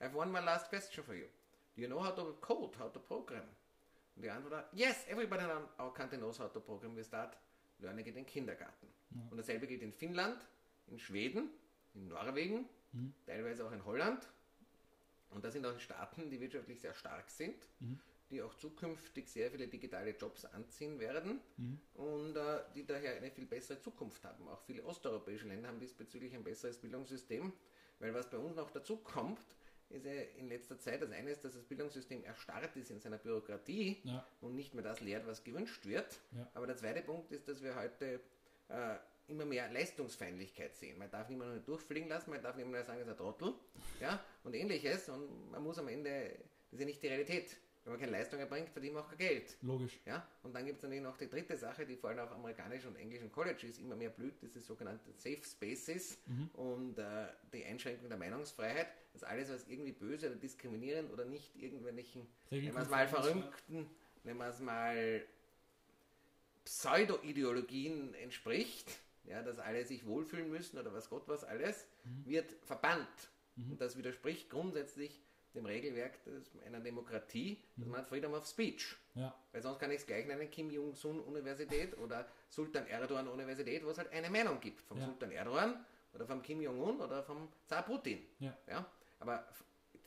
I 0.00 0.04
have 0.04 0.16
one 0.16 0.30
more 0.30 0.44
last 0.44 0.68
question 0.68 1.04
for 1.04 1.14
you. 1.14 1.26
Do 1.74 1.82
you 1.82 1.86
know 1.88 2.04
how 2.04 2.14
to 2.14 2.34
code, 2.40 2.76
how 2.78 2.92
to 2.92 2.98
program? 3.00 3.44
Und 4.16 4.22
die 4.22 4.30
Antwort 4.30 4.52
war, 4.52 4.64
yes, 4.72 5.06
everybody 5.08 5.44
in 5.44 5.50
our 5.78 5.92
country 5.94 6.18
knows 6.18 6.38
how 6.38 6.50
to 6.52 6.60
program. 6.60 6.96
We 6.96 7.04
start 7.04 7.36
learning 7.78 8.06
it 8.06 8.16
in 8.16 8.26
Kindergarten. 8.26 8.88
Und 9.30 9.36
dasselbe 9.36 9.66
gilt 9.66 9.82
in 9.82 9.92
Finnland, 9.92 10.46
in 10.88 10.98
Schweden, 10.98 11.50
in 11.94 12.08
Norwegen, 12.08 12.68
teilweise 13.26 13.64
auch 13.66 13.72
in 13.72 13.84
Holland. 13.84 14.26
Und 15.30 15.44
das 15.44 15.52
sind 15.52 15.66
auch 15.66 15.78
Staaten, 15.80 16.30
die 16.30 16.40
wirtschaftlich 16.40 16.80
sehr 16.80 16.94
stark 16.94 17.28
sind, 17.30 17.56
die 18.30 18.42
auch 18.42 18.54
zukünftig 18.54 19.28
sehr 19.28 19.50
viele 19.50 19.68
digitale 19.68 20.10
Jobs 20.16 20.44
anziehen 20.46 20.98
werden 20.98 21.40
und 21.94 22.36
äh, 22.36 22.60
die 22.74 22.84
daher 22.86 23.16
eine 23.16 23.30
viel 23.30 23.46
bessere 23.46 23.80
Zukunft 23.80 24.24
haben. 24.24 24.48
Auch 24.48 24.60
viele 24.62 24.82
osteuropäische 24.84 25.46
Länder 25.46 25.68
haben 25.68 25.78
diesbezüglich 25.80 26.34
ein 26.34 26.42
besseres 26.44 26.78
Bildungssystem, 26.78 27.52
weil 27.98 28.14
was 28.14 28.30
bei 28.30 28.38
uns 28.38 28.56
noch 28.56 28.70
dazu 28.70 28.96
kommt, 28.98 29.40
ist 29.90 30.04
ja 30.04 30.12
in 30.12 30.48
letzter 30.48 30.78
Zeit 30.80 31.02
das 31.02 31.10
eine 31.12 31.30
ist, 31.30 31.44
dass 31.44 31.54
das 31.54 31.62
Bildungssystem 31.64 32.24
erstarrt 32.24 32.74
ist 32.76 32.90
in 32.90 32.98
seiner 33.00 33.18
Bürokratie 33.18 34.00
Ja. 34.04 34.26
und 34.40 34.54
nicht 34.56 34.74
mehr 34.74 34.82
das 34.82 35.00
lehrt, 35.00 35.26
was 35.26 35.44
gewünscht 35.44 35.86
wird. 35.86 36.18
Ja. 36.32 36.48
Aber 36.54 36.66
der 36.66 36.76
zweite 36.76 37.02
Punkt 37.02 37.30
ist, 37.30 37.46
dass 37.48 37.62
wir 37.62 37.76
heute 37.76 38.20
äh, 38.68 38.96
immer 39.28 39.44
mehr 39.44 39.70
Leistungsfeindlichkeit 39.70 40.76
sehen. 40.76 40.98
Man 40.98 41.10
darf 41.10 41.28
niemanden 41.28 41.64
durchfliegen 41.64 42.08
lassen, 42.08 42.30
man 42.30 42.42
darf 42.42 42.56
niemanden 42.56 42.84
sagen, 42.84 42.98
er 42.98 43.04
ist 43.04 43.10
ein 43.10 43.16
Trottel 43.16 43.54
ja, 44.00 44.22
und 44.44 44.54
ähnliches. 44.54 45.08
Und 45.08 45.50
man 45.50 45.62
muss 45.62 45.78
am 45.78 45.88
Ende, 45.88 46.30
das 46.70 46.74
ist 46.74 46.80
ja 46.80 46.86
nicht 46.86 47.02
die 47.02 47.08
Realität. 47.08 47.56
Wenn 47.84 47.92
man 47.92 48.00
keine 48.00 48.12
Leistung 48.12 48.40
erbringt, 48.40 48.68
verdient 48.68 48.94
man 48.94 49.04
auch 49.04 49.08
kein 49.08 49.18
Geld. 49.18 49.56
Logisch. 49.62 50.00
Ja? 50.06 50.26
Und 50.42 50.54
dann 50.56 50.66
gibt 50.66 50.78
es 50.78 50.82
natürlich 50.82 51.04
noch 51.04 51.16
die 51.16 51.28
dritte 51.28 51.56
Sache, 51.56 51.86
die 51.86 51.94
vor 51.94 52.10
allem 52.10 52.18
auf 52.18 52.32
amerikanischen 52.32 52.88
und 52.88 52.96
englischen 52.96 53.30
Colleges 53.30 53.78
immer 53.78 53.94
mehr 53.94 54.10
blüht, 54.10 54.42
das 54.42 54.56
ist 54.56 54.66
sogenannte 54.66 55.12
Safe 55.12 55.40
Spaces 55.44 56.18
und 56.54 56.98
äh, 56.98 57.28
die 57.52 57.64
Einschränkung 57.64 58.08
der 58.08 58.18
Meinungsfreiheit. 58.18 58.88
Das 59.12 59.22
alles, 59.22 59.52
was 59.52 59.68
irgendwie 59.68 59.92
böse 59.92 60.26
oder 60.26 60.34
diskriminierend 60.34 61.12
oder 61.12 61.24
nicht 61.24 61.54
irgendwelchen, 61.54 62.26
nennen 62.50 62.74
wir 62.74 62.82
es 62.82 62.90
mal 62.90 63.06
verrückten, 63.06 63.88
nennen 64.24 64.38
wir 64.38 64.48
es 64.48 64.58
mal 64.58 65.24
Pseudo-Ideologien 66.64 68.14
entspricht, 68.14 68.98
ja, 69.26 69.42
dass 69.42 69.58
alle 69.58 69.84
sich 69.84 70.06
wohlfühlen 70.06 70.50
müssen 70.50 70.78
oder 70.78 70.92
was 70.92 71.08
Gott 71.10 71.26
was 71.26 71.44
alles, 71.44 71.86
wird 72.24 72.50
verbannt. 72.64 73.30
Und 73.56 73.80
das 73.80 73.96
widerspricht 73.96 74.50
grundsätzlich 74.50 75.22
dem 75.54 75.64
Regelwerk 75.64 76.18
einer 76.66 76.80
Demokratie, 76.80 77.58
dass 77.76 77.88
man 77.88 78.00
hat 78.00 78.06
Freedom 78.06 78.34
of 78.34 78.46
Speech. 78.46 78.94
Ja. 79.14 79.34
Weil 79.52 79.62
sonst 79.62 79.78
kann 79.78 79.90
ich 79.90 79.98
es 79.98 80.06
gleich 80.06 80.26
nennen, 80.26 80.50
Kim 80.50 80.70
Jong-sun 80.70 81.20
Universität 81.20 81.96
oder 81.98 82.28
Sultan 82.50 82.86
Erdogan 82.86 83.26
Universität, 83.28 83.84
wo 83.84 83.90
es 83.90 83.98
halt 83.98 84.12
eine 84.12 84.28
Meinung 84.28 84.60
gibt. 84.60 84.82
Vom 84.82 84.98
Ja. 84.98 85.06
Sultan 85.06 85.30
Erdogan 85.30 85.84
oder 86.12 86.26
vom 86.26 86.42
Kim 86.42 86.60
Jong-un 86.60 87.00
oder 87.00 87.22
vom 87.22 87.48
Zar 87.64 87.82
Putin. 87.82 88.26
Ja. 88.38 88.56
Ja? 88.68 88.86
Aber 89.18 89.48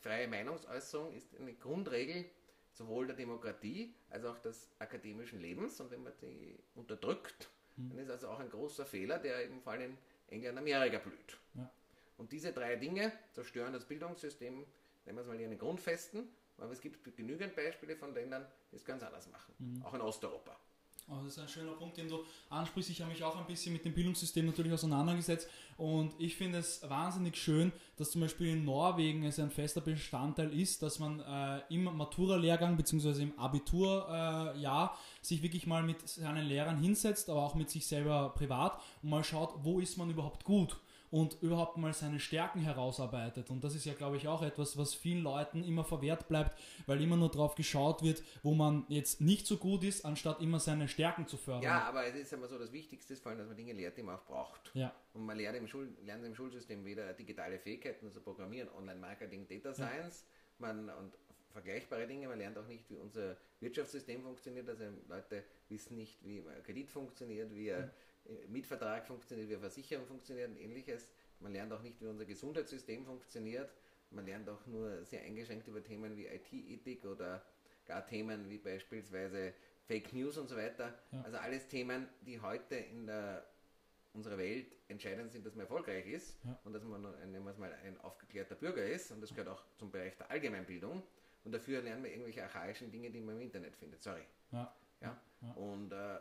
freie 0.02 0.28
Meinungsäußerung 0.28 1.14
ist 1.14 1.36
eine 1.36 1.56
Grundregel 1.56 2.26
sowohl 2.72 3.08
der 3.08 3.16
Demokratie 3.16 3.96
als 4.10 4.26
auch 4.26 4.38
des 4.38 4.70
akademischen 4.78 5.40
Lebens. 5.40 5.82
Und 5.82 5.90
wenn 5.92 6.04
man 6.04 6.14
die 6.22 6.58
unterdrückt, 6.76 7.50
Hm. 7.80 7.90
dann 7.90 8.00
ist 8.00 8.10
also 8.10 8.28
auch 8.30 8.40
ein 8.40 8.50
großer 8.50 8.86
Fehler, 8.86 9.18
der 9.18 9.46
eben 9.46 9.62
vor 9.62 9.74
allem 9.74 9.98
in 10.28 10.36
England 10.36 10.58
und 10.58 10.60
Amerika 10.60 11.00
blüht. 11.00 11.38
Ja. 11.56 11.72
Und 12.18 12.32
diese 12.32 12.52
drei 12.52 12.76
Dinge 12.76 13.12
zerstören 13.32 13.74
das 13.74 13.86
Bildungssystem, 13.86 14.66
nennen 15.06 15.18
wir 15.18 15.22
es 15.22 15.28
mal 15.28 15.38
hier 15.38 15.48
eine 15.48 15.58
Grundfesten, 15.58 16.28
aber 16.58 16.72
es 16.72 16.82
gibt 16.82 17.04
genügend 17.16 17.56
Beispiele 17.56 17.96
von 17.96 18.14
Ländern, 18.14 18.46
die 18.72 18.76
es 18.76 18.84
ganz 18.84 19.02
anders 19.02 19.30
machen. 19.30 19.54
Hm. 19.58 19.84
Auch 19.86 19.94
in 19.94 20.02
Osteuropa. 20.02 20.60
Oh, 21.12 21.24
das 21.24 21.34
ist 21.34 21.40
ein 21.40 21.48
schöner 21.48 21.72
Punkt, 21.72 21.98
den 21.98 22.08
du 22.08 22.20
ansprichst. 22.52 22.92
Ich 22.92 23.02
habe 23.02 23.12
mich 23.12 23.24
auch 23.24 23.36
ein 23.36 23.48
bisschen 23.48 23.74
mit 23.74 23.84
dem 23.84 23.94
Bildungssystem 23.96 24.46
natürlich 24.46 24.72
auseinandergesetzt 24.72 25.50
und 25.76 26.14
ich 26.20 26.36
finde 26.36 26.60
es 26.60 26.88
wahnsinnig 26.88 27.36
schön, 27.36 27.72
dass 27.98 28.12
zum 28.12 28.22
Beispiel 28.22 28.50
in 28.50 28.64
Norwegen 28.64 29.24
es 29.24 29.40
ein 29.40 29.50
fester 29.50 29.82
Bestandteil 29.82 30.54
ist, 30.54 30.84
dass 30.84 31.00
man 31.00 31.20
äh, 31.22 31.62
im 31.74 31.86
Matura-Lehrgang 31.86 32.78
bzw. 32.78 33.24
im 33.24 33.40
Abiturjahr 33.40 34.94
äh, 34.94 35.26
sich 35.26 35.42
wirklich 35.42 35.66
mal 35.66 35.82
mit 35.82 36.08
seinen 36.08 36.46
Lehrern 36.46 36.78
hinsetzt, 36.78 37.28
aber 37.32 37.42
auch 37.42 37.56
mit 37.56 37.72
sich 37.72 37.88
selber 37.88 38.30
privat 38.36 38.80
und 39.02 39.10
mal 39.10 39.24
schaut, 39.24 39.56
wo 39.64 39.80
ist 39.80 39.98
man 39.98 40.12
überhaupt 40.12 40.44
gut 40.44 40.78
und 41.12 41.42
überhaupt 41.42 41.78
mal 41.78 41.94
seine 41.94 42.20
Stärken 42.20 42.60
herausarbeitet. 42.60 43.50
Und 43.50 43.64
das 43.64 43.76
ist 43.76 43.86
ja, 43.86 43.94
glaube 43.94 44.18
ich, 44.18 44.28
auch 44.28 44.42
etwas, 44.42 44.78
was 44.78 44.94
vielen 44.94 45.24
Leuten 45.24 45.64
immer 45.64 45.84
verwehrt 45.84 46.28
bleibt, 46.28 46.60
weil 46.86 47.02
immer 47.02 47.18
nur 47.18 47.30
drauf 47.30 47.56
geschaut 47.56 48.04
wird, 48.04 48.24
wo 48.44 48.54
man 48.54 48.86
jetzt 48.90 49.22
nicht 49.22 49.48
so 49.48 49.58
gut 49.58 49.84
ist, 49.84 50.06
anstatt 50.06 50.42
immer 50.42 50.60
seine 50.60 50.88
Stärken 50.88 51.28
zu 51.28 51.38
fördern. 51.38 51.64
Ja, 51.64 51.84
aber 51.84 52.06
es 52.06 52.16
ist 52.16 52.34
immer 52.34 52.48
so, 52.48 52.58
das 52.58 52.72
Wichtigste 52.72 53.14
ist 53.14 53.24
vor 53.24 53.32
allem, 53.32 53.40
dass 53.40 53.48
man 53.48 53.58
Dinge 53.58 53.74
lehrt, 53.74 53.98
die 53.98 54.04
man 54.04 54.16
auch 54.16 54.26
braucht. 54.26 54.72
Ja, 54.74 54.94
Und 55.14 55.26
man 55.26 55.38
lernt 55.38 55.58
im, 55.58 55.68
Schul 55.68 55.90
lernt 56.06 56.26
im 56.26 56.36
Schulsystem 56.36 56.86
weder 56.86 57.14
digitale 57.14 57.60
Fähigkeiten, 57.60 58.06
also 58.06 58.22
Programmieren, 58.22 58.70
Online-Marketing, 58.78 59.48
Data 59.48 59.74
Science 59.74 60.26
man, 60.60 60.90
und 60.90 61.14
vergleichbare 61.52 62.08
Dinge. 62.08 62.28
Man 62.28 62.38
lernt 62.38 62.58
auch 62.58 62.68
nicht, 62.68 62.90
wie 62.90 62.98
unser 62.98 63.38
Wirtschaftssystem 63.60 64.22
funktioniert. 64.22 64.70
Also 64.70 64.86
Leute 65.08 65.44
wissen 65.70 65.96
nicht, 65.96 66.24
wie 66.24 66.40
ein 66.40 66.64
Kredit 66.64 66.90
funktioniert, 66.90 67.54
wie 67.54 67.74
ein 67.74 67.90
äh, 68.30 68.48
Mietvertrag 68.48 69.06
funktioniert, 69.08 69.50
wie 69.50 69.58
Versicherung 69.58 70.06
funktioniert 70.06 70.50
und 70.50 70.58
ähnliches. 70.58 71.12
Man 71.40 71.54
lernt 71.54 71.72
auch 71.74 71.82
nicht, 71.82 72.02
wie 72.02 72.08
unser 72.08 72.26
Gesundheitssystem 72.26 73.06
funktioniert. 73.06 73.74
Man 74.12 74.26
lernt 74.26 74.50
auch 74.50 74.66
nur 74.66 75.04
sehr 75.06 75.22
eingeschränkt 75.22 75.68
über 75.68 75.84
Themen 75.84 76.16
wie 76.18 76.26
IT-Ethik 76.28 77.06
oder 77.06 77.44
gar 77.86 78.06
Themen 78.06 78.50
wie 78.50 78.58
beispielsweise 78.58 79.54
Fake 79.88 80.14
News 80.14 80.38
und 80.38 80.48
so 80.48 80.56
weiter. 80.56 80.94
Ja. 81.12 81.22
Also 81.24 81.38
alles 81.38 81.68
Themen, 81.68 82.08
die 82.22 82.40
heute 82.40 82.76
in 82.76 83.06
der, 83.08 83.46
unserer 84.14 84.38
Welt 84.38 84.76
entscheidend 84.88 85.32
sind, 85.32 85.46
dass 85.46 85.54
man 85.56 85.62
erfolgreich 85.62 86.08
ist 86.08 86.38
Ja. 86.44 86.60
und 86.64 86.74
dass 86.74 86.84
man 86.84 87.06
ein, 87.06 87.32
nehmen 87.32 87.46
wir 87.46 87.52
es 87.52 87.58
mal, 87.58 87.72
ein 87.86 88.00
aufgeklärter 88.02 88.56
Bürger 88.56 88.84
ist. 88.84 89.12
Und 89.12 89.22
das 89.22 89.30
gehört 89.30 89.48
auch 89.50 89.64
zum 89.78 89.92
Bereich 89.92 90.16
der 90.18 90.30
Allgemeinbildung. 90.32 91.04
Und 91.46 91.52
dafür 91.54 91.82
lernen 91.82 92.04
wir 92.04 92.12
irgendwelche 92.12 92.44
archaischen 92.44 92.92
Dinge, 92.92 93.10
die 93.12 93.22
man 93.22 93.36
im 93.36 93.42
Internet 93.42 93.76
findet. 93.76 94.04
Sorry. 94.04 94.24
Ja. 94.52 94.76
Ja? 95.02 95.20
Ja. 95.42 95.52
Und 95.54 95.92
äh, 95.92 96.20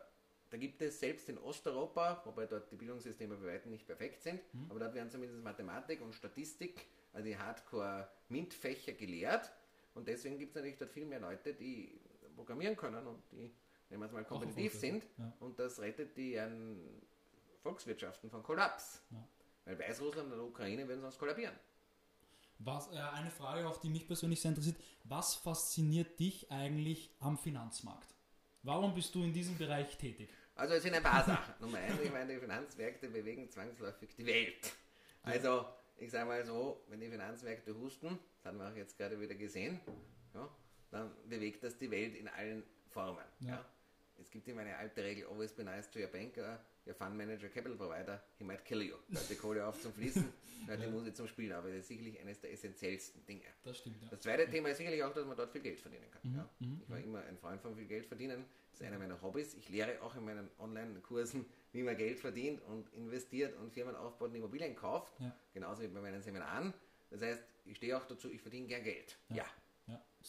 da 0.50 0.56
gibt 0.56 0.80
es 0.82 0.98
selbst 1.00 1.28
in 1.28 1.38
Osteuropa, 1.38 2.22
wobei 2.24 2.46
dort 2.46 2.70
die 2.70 2.76
Bildungssysteme 2.76 3.36
bei 3.36 3.54
weitem 3.54 3.70
nicht 3.70 3.86
perfekt 3.86 4.22
sind, 4.22 4.40
Mhm. 4.54 4.66
aber 4.70 4.80
dort 4.80 4.94
werden 4.94 5.10
zumindest 5.10 5.42
Mathematik 5.42 6.00
und 6.00 6.14
Statistik, 6.14 6.86
also 7.12 7.26
die 7.26 7.36
Hardcore-MINT-Fächer 7.36 8.92
gelehrt. 8.92 9.52
Und 9.94 10.06
deswegen 10.08 10.38
gibt 10.38 10.50
es 10.50 10.56
natürlich 10.56 10.78
dort 10.78 10.90
viel 10.90 11.06
mehr 11.06 11.20
Leute, 11.20 11.54
die 11.54 12.00
programmieren 12.36 12.76
können 12.76 13.06
und 13.06 13.22
die, 13.32 13.52
nehmen 13.90 14.02
wir 14.02 14.06
es 14.06 14.12
mal, 14.12 14.24
kompetitiv 14.24 14.72
sind. 14.74 15.04
ja. 15.18 15.32
Und 15.40 15.58
das 15.58 15.80
rettet 15.80 16.16
die 16.16 16.34
ähm, 16.34 17.02
Volkswirtschaften 17.62 18.30
von 18.30 18.42
Kollaps. 18.42 19.02
Ja. 19.10 19.26
Weil 19.64 19.78
Weißrussland 19.78 20.32
und 20.32 20.40
Ukraine 20.40 20.86
würden 20.88 21.00
sonst 21.02 21.18
kollabieren. 21.18 21.54
Was, 22.60 22.90
äh, 22.92 22.96
eine 22.96 23.30
Frage, 23.30 23.66
auf 23.68 23.80
die 23.80 23.88
mich 23.90 24.06
persönlich 24.06 24.40
sehr 24.40 24.50
interessiert. 24.50 24.76
Was 25.04 25.34
fasziniert 25.34 26.18
dich 26.18 26.50
eigentlich 26.50 27.10
am 27.20 27.36
Finanzmarkt? 27.38 28.14
Warum 28.68 28.94
bist 28.94 29.14
du 29.14 29.24
in 29.24 29.32
diesem 29.32 29.56
Bereich 29.56 29.96
tätig? 29.96 30.28
Also 30.54 30.74
es 30.74 30.82
sind 30.82 30.92
ein 30.92 31.02
paar 31.02 31.24
Sachen. 31.24 31.54
Nummer 31.58 31.78
eins, 31.78 31.98
ich 32.04 32.12
meine, 32.12 32.34
die 32.34 32.38
Finanzmärkte 32.38 33.08
bewegen 33.08 33.50
zwangsläufig 33.50 34.14
die 34.14 34.26
Welt. 34.26 34.74
Also 35.22 35.64
ich 35.96 36.10
sage 36.10 36.26
mal 36.26 36.44
so, 36.44 36.84
wenn 36.88 37.00
die 37.00 37.08
Finanzmärkte 37.08 37.74
husten, 37.74 38.18
das 38.36 38.44
haben 38.44 38.58
wir 38.58 38.68
auch 38.68 38.76
jetzt 38.76 38.98
gerade 38.98 39.18
wieder 39.18 39.34
gesehen, 39.36 39.80
ja, 40.34 40.54
dann 40.90 41.10
bewegt 41.30 41.64
das 41.64 41.78
die 41.78 41.90
Welt 41.90 42.14
in 42.14 42.28
allen 42.28 42.62
Formen. 42.90 43.24
Ja. 43.40 43.52
Ja. 43.52 43.64
Es 44.20 44.30
gibt 44.30 44.46
immer 44.48 44.60
eine 44.60 44.76
alte 44.76 45.02
Regel, 45.02 45.26
always 45.28 45.54
be 45.54 45.64
nice 45.64 45.90
to 45.90 45.98
your 45.98 46.08
banker, 46.08 46.62
your 46.88 46.94
fund 46.94 47.16
manager, 47.16 47.48
capital 47.48 47.76
provider, 47.76 48.22
he 48.38 48.44
might 48.44 48.64
kill 48.64 48.82
you. 48.82 48.96
Hört 49.10 49.28
die 49.30 49.34
Kohle 49.36 49.66
auf 49.66 49.80
zum 49.80 49.92
Fließen, 49.92 50.24
hört 50.66 50.80
die 50.80 50.84
Ja. 50.86 50.90
Musik 50.90 51.14
zum 51.14 51.28
Spielen, 51.28 51.52
aber 51.52 51.68
das 51.68 51.78
ist 51.80 51.88
sicherlich 51.88 52.18
eines 52.18 52.40
der 52.40 52.52
essentiellsten 52.52 53.24
Dinge. 53.26 53.42
Das 53.62 53.78
stimmt, 53.78 54.02
ja. 54.02 54.08
Das 54.10 54.20
zweite 54.20 54.48
Thema 54.50 54.70
ist 54.70 54.78
sicherlich 54.78 55.02
auch, 55.04 55.12
dass 55.12 55.26
man 55.26 55.36
dort 55.36 55.50
viel 55.52 55.60
Geld 55.60 55.78
verdienen 55.80 56.10
kann. 56.10 56.20
Mhm, 56.30 56.36
Ja. 56.36 56.48
mhm, 56.60 56.80
Ich 56.82 56.90
war 56.90 56.98
immer 57.00 57.20
ein 57.24 57.36
Freund 57.38 57.60
von 57.60 57.76
viel 57.76 57.86
Geld 57.86 58.06
verdienen. 58.06 58.44
Das 58.72 58.80
ist 58.80 58.86
einer 58.86 58.98
meiner 58.98 59.20
Hobbys. 59.20 59.54
Ich 59.54 59.68
lehre 59.68 60.00
auch 60.02 60.14
in 60.16 60.24
meinen 60.24 60.48
Online-Kursen, 60.58 61.44
wie 61.72 61.82
man 61.82 61.96
Geld 61.96 62.18
verdient 62.20 62.60
und 62.62 62.92
investiert 62.94 63.56
und 63.58 63.72
Firmen 63.72 63.94
aufbaut 63.96 64.30
und 64.30 64.36
Immobilien 64.36 64.74
kauft. 64.74 65.12
Ja. 65.20 65.34
Genauso 65.52 65.82
wie 65.82 65.88
bei 65.88 66.00
meinen 66.00 66.22
Seminaren. 66.22 66.72
Das 67.10 67.20
heißt, 67.22 67.42
ich 67.64 67.76
stehe 67.76 67.96
auch 67.96 68.04
dazu, 68.06 68.30
ich 68.30 68.40
verdiene 68.40 68.66
gern 68.66 68.84
Geld. 68.84 69.18
Ja. 69.30 69.44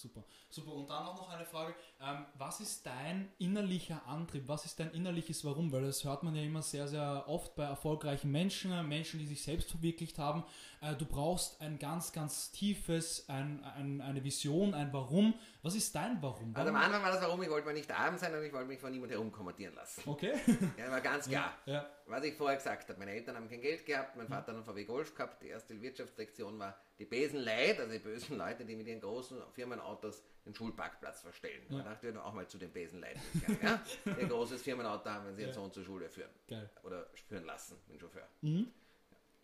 Ja. 0.03 0.09
Ja, 0.09 0.09
super. 0.09 0.23
Super. 0.49 0.73
Und 0.73 0.89
dann 0.89 1.05
auch 1.05 1.15
noch 1.15 1.29
eine 1.29 1.45
Frage. 1.45 1.75
Ähm, 2.01 2.25
was 2.37 2.59
ist 2.59 2.85
dein 2.85 3.31
innerlicher 3.37 4.01
Antrieb? 4.07 4.47
Was 4.47 4.65
ist 4.65 4.79
dein 4.79 4.91
innerliches 4.91 5.45
Warum? 5.45 5.71
Weil 5.71 5.83
das 5.83 6.03
hört 6.03 6.23
man 6.23 6.35
ja 6.35 6.41
immer 6.41 6.61
sehr, 6.61 6.87
sehr 6.87 7.25
oft 7.27 7.55
bei 7.55 7.65
erfolgreichen 7.65 8.31
Menschen, 8.31 8.71
äh, 8.71 8.81
Menschen, 8.83 9.19
die 9.19 9.27
sich 9.27 9.43
selbst 9.43 9.69
verwirklicht 9.69 10.17
haben. 10.17 10.43
Äh, 10.81 10.95
du 10.95 11.05
brauchst 11.05 11.61
ein 11.61 11.77
ganz, 11.77 12.11
ganz 12.13 12.51
tiefes, 12.51 13.27
ein, 13.29 13.63
ein, 13.63 14.01
eine 14.01 14.23
Vision, 14.23 14.73
ein 14.73 14.91
Warum. 14.93 15.33
Was 15.61 15.75
ist 15.75 15.93
dein 15.93 16.21
Warum? 16.21 16.55
Also 16.55 16.69
am 16.69 16.75
Warum? 16.75 16.87
Anfang 16.87 17.03
war 17.03 17.11
das, 17.11 17.21
warum 17.21 17.43
ich 17.43 17.49
wollte 17.49 17.65
mal 17.67 17.73
nicht 17.73 17.91
arm 17.91 18.17
sein 18.17 18.33
und 18.33 18.43
ich 18.43 18.53
wollte 18.53 18.67
mich 18.67 18.79
von 18.79 18.91
niemand 18.91 19.11
herumkommentieren 19.11 19.75
lassen. 19.75 20.01
Okay. 20.05 20.33
Ja, 20.77 20.89
war 20.89 21.01
ganz 21.01 21.27
klar. 21.27 21.53
Ja. 21.65 21.85
Was 22.07 22.23
ich 22.23 22.35
vorher 22.35 22.57
gesagt 22.57 22.89
habe, 22.89 22.97
meine 22.99 23.11
Eltern 23.11 23.35
haben 23.35 23.49
kein 23.49 23.61
Geld 23.61 23.85
gehabt, 23.85 24.15
mein 24.15 24.27
Vater 24.27 24.53
hat 24.53 24.55
einen 24.55 24.63
VW 24.63 24.85
Golf 24.85 25.13
gehabt, 25.13 25.43
die 25.43 25.47
erste 25.47 25.79
Wirtschaftslektion 25.81 26.57
war 26.57 26.75
die 26.99 27.05
Besenleid, 27.05 27.79
also 27.79 27.91
die 27.91 27.99
bösen 27.99 28.37
Leute, 28.37 28.65
die 28.65 28.75
mit 28.75 28.85
ihren 28.87 28.99
großen 29.01 29.41
Firmenautos 29.53 30.21
den 30.45 30.53
Schulparkplatz 30.53 31.21
verstellen. 31.21 31.63
Ja. 31.69 31.77
Da 31.79 31.83
dachte 31.93 32.09
ich 32.09 32.17
auch 32.17 32.33
mal 32.33 32.47
zu 32.47 32.57
den 32.57 32.71
Besenleuten 32.71 33.21
gegangen, 33.33 33.59
ja? 33.63 33.83
Ein 34.19 34.27
großes 34.29 34.61
Firmenauto 34.61 35.09
haben, 35.09 35.27
wenn 35.27 35.35
sie 35.35 35.41
ihren 35.43 35.49
Ja. 35.49 35.53
Sohn 35.55 35.71
zur 35.71 35.83
Schule 35.85 36.09
führen. 36.09 36.29
Geil. 36.47 36.69
Oder 36.83 37.07
führen 37.27 37.45
lassen, 37.45 37.77
den 37.89 37.99
Chauffeur. 37.99 38.27
Mhm. 38.41 38.71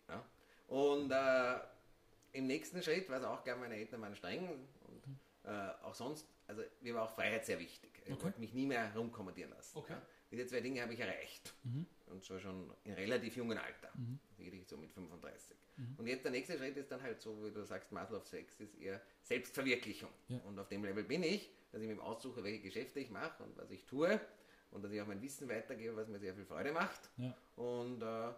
Ja? 0.08 0.24
Und 0.68 1.10
äh, 1.10 1.58
im 2.32 2.46
nächsten 2.46 2.82
Schritt 2.82 3.08
war 3.08 3.18
es 3.18 3.24
auch 3.24 3.42
klar, 3.42 3.56
meine 3.56 3.76
Eltern 3.76 4.02
waren 4.02 4.14
streng 4.14 4.48
und 4.48 5.02
äh, 5.44 5.70
auch 5.82 5.94
sonst, 5.94 6.26
also 6.46 6.62
mir 6.82 6.94
war 6.94 7.04
auch 7.04 7.14
Freiheit 7.14 7.46
sehr 7.46 7.58
wichtig. 7.58 7.90
Ich 8.04 8.12
Okay. 8.12 8.22
wollte 8.24 8.40
mich 8.40 8.52
nie 8.52 8.66
mehr 8.66 8.92
rumkommentieren 8.94 9.50
lassen. 9.52 9.78
Okay. 9.78 9.94
Ja? 9.94 10.02
Diese 10.36 10.48
zwei 10.48 10.60
Dinge 10.60 10.82
habe 10.82 10.92
ich 10.92 11.00
erreicht. 11.00 11.54
Mhm. 11.64 11.86
Und 12.06 12.22
zwar 12.22 12.38
schon 12.38 12.70
in 12.84 12.92
relativ 12.92 13.36
jungen 13.36 13.56
Alter. 13.56 13.90
Mhm. 13.94 14.18
Sicherlich 14.36 14.66
so 14.66 14.76
mit 14.76 14.92
35. 14.92 15.56
Mhm. 15.76 15.94
Und 15.96 16.06
jetzt 16.06 16.24
der 16.24 16.30
nächste 16.30 16.58
Schritt 16.58 16.76
ist 16.76 16.90
dann 16.92 17.02
halt 17.02 17.22
so, 17.22 17.42
wie 17.42 17.50
du 17.50 17.64
sagst, 17.64 17.90
Maslow's 17.90 18.28
Sex 18.28 18.60
ist 18.60 18.78
eher 18.78 19.00
Selbstverwirklichung. 19.22 20.10
Ja. 20.28 20.38
Und 20.40 20.58
auf 20.58 20.68
dem 20.68 20.84
Level 20.84 21.04
bin 21.04 21.22
ich, 21.22 21.50
dass 21.72 21.80
ich 21.80 21.88
mir 21.88 21.98
aussuche, 22.02 22.44
welche 22.44 22.60
Geschäfte 22.60 23.00
ich 23.00 23.08
mache 23.08 23.42
und 23.42 23.56
was 23.56 23.70
ich 23.70 23.86
tue. 23.86 24.20
Und 24.72 24.82
dass 24.84 24.92
ich 24.92 25.00
auch 25.00 25.06
mein 25.06 25.22
Wissen 25.22 25.48
weitergebe, 25.48 25.96
was 25.96 26.08
mir 26.08 26.18
sehr 26.18 26.34
viel 26.34 26.44
Freude 26.44 26.72
macht. 26.72 27.08
Ja. 27.16 27.34
Und 27.56 28.02
äh, 28.02 28.32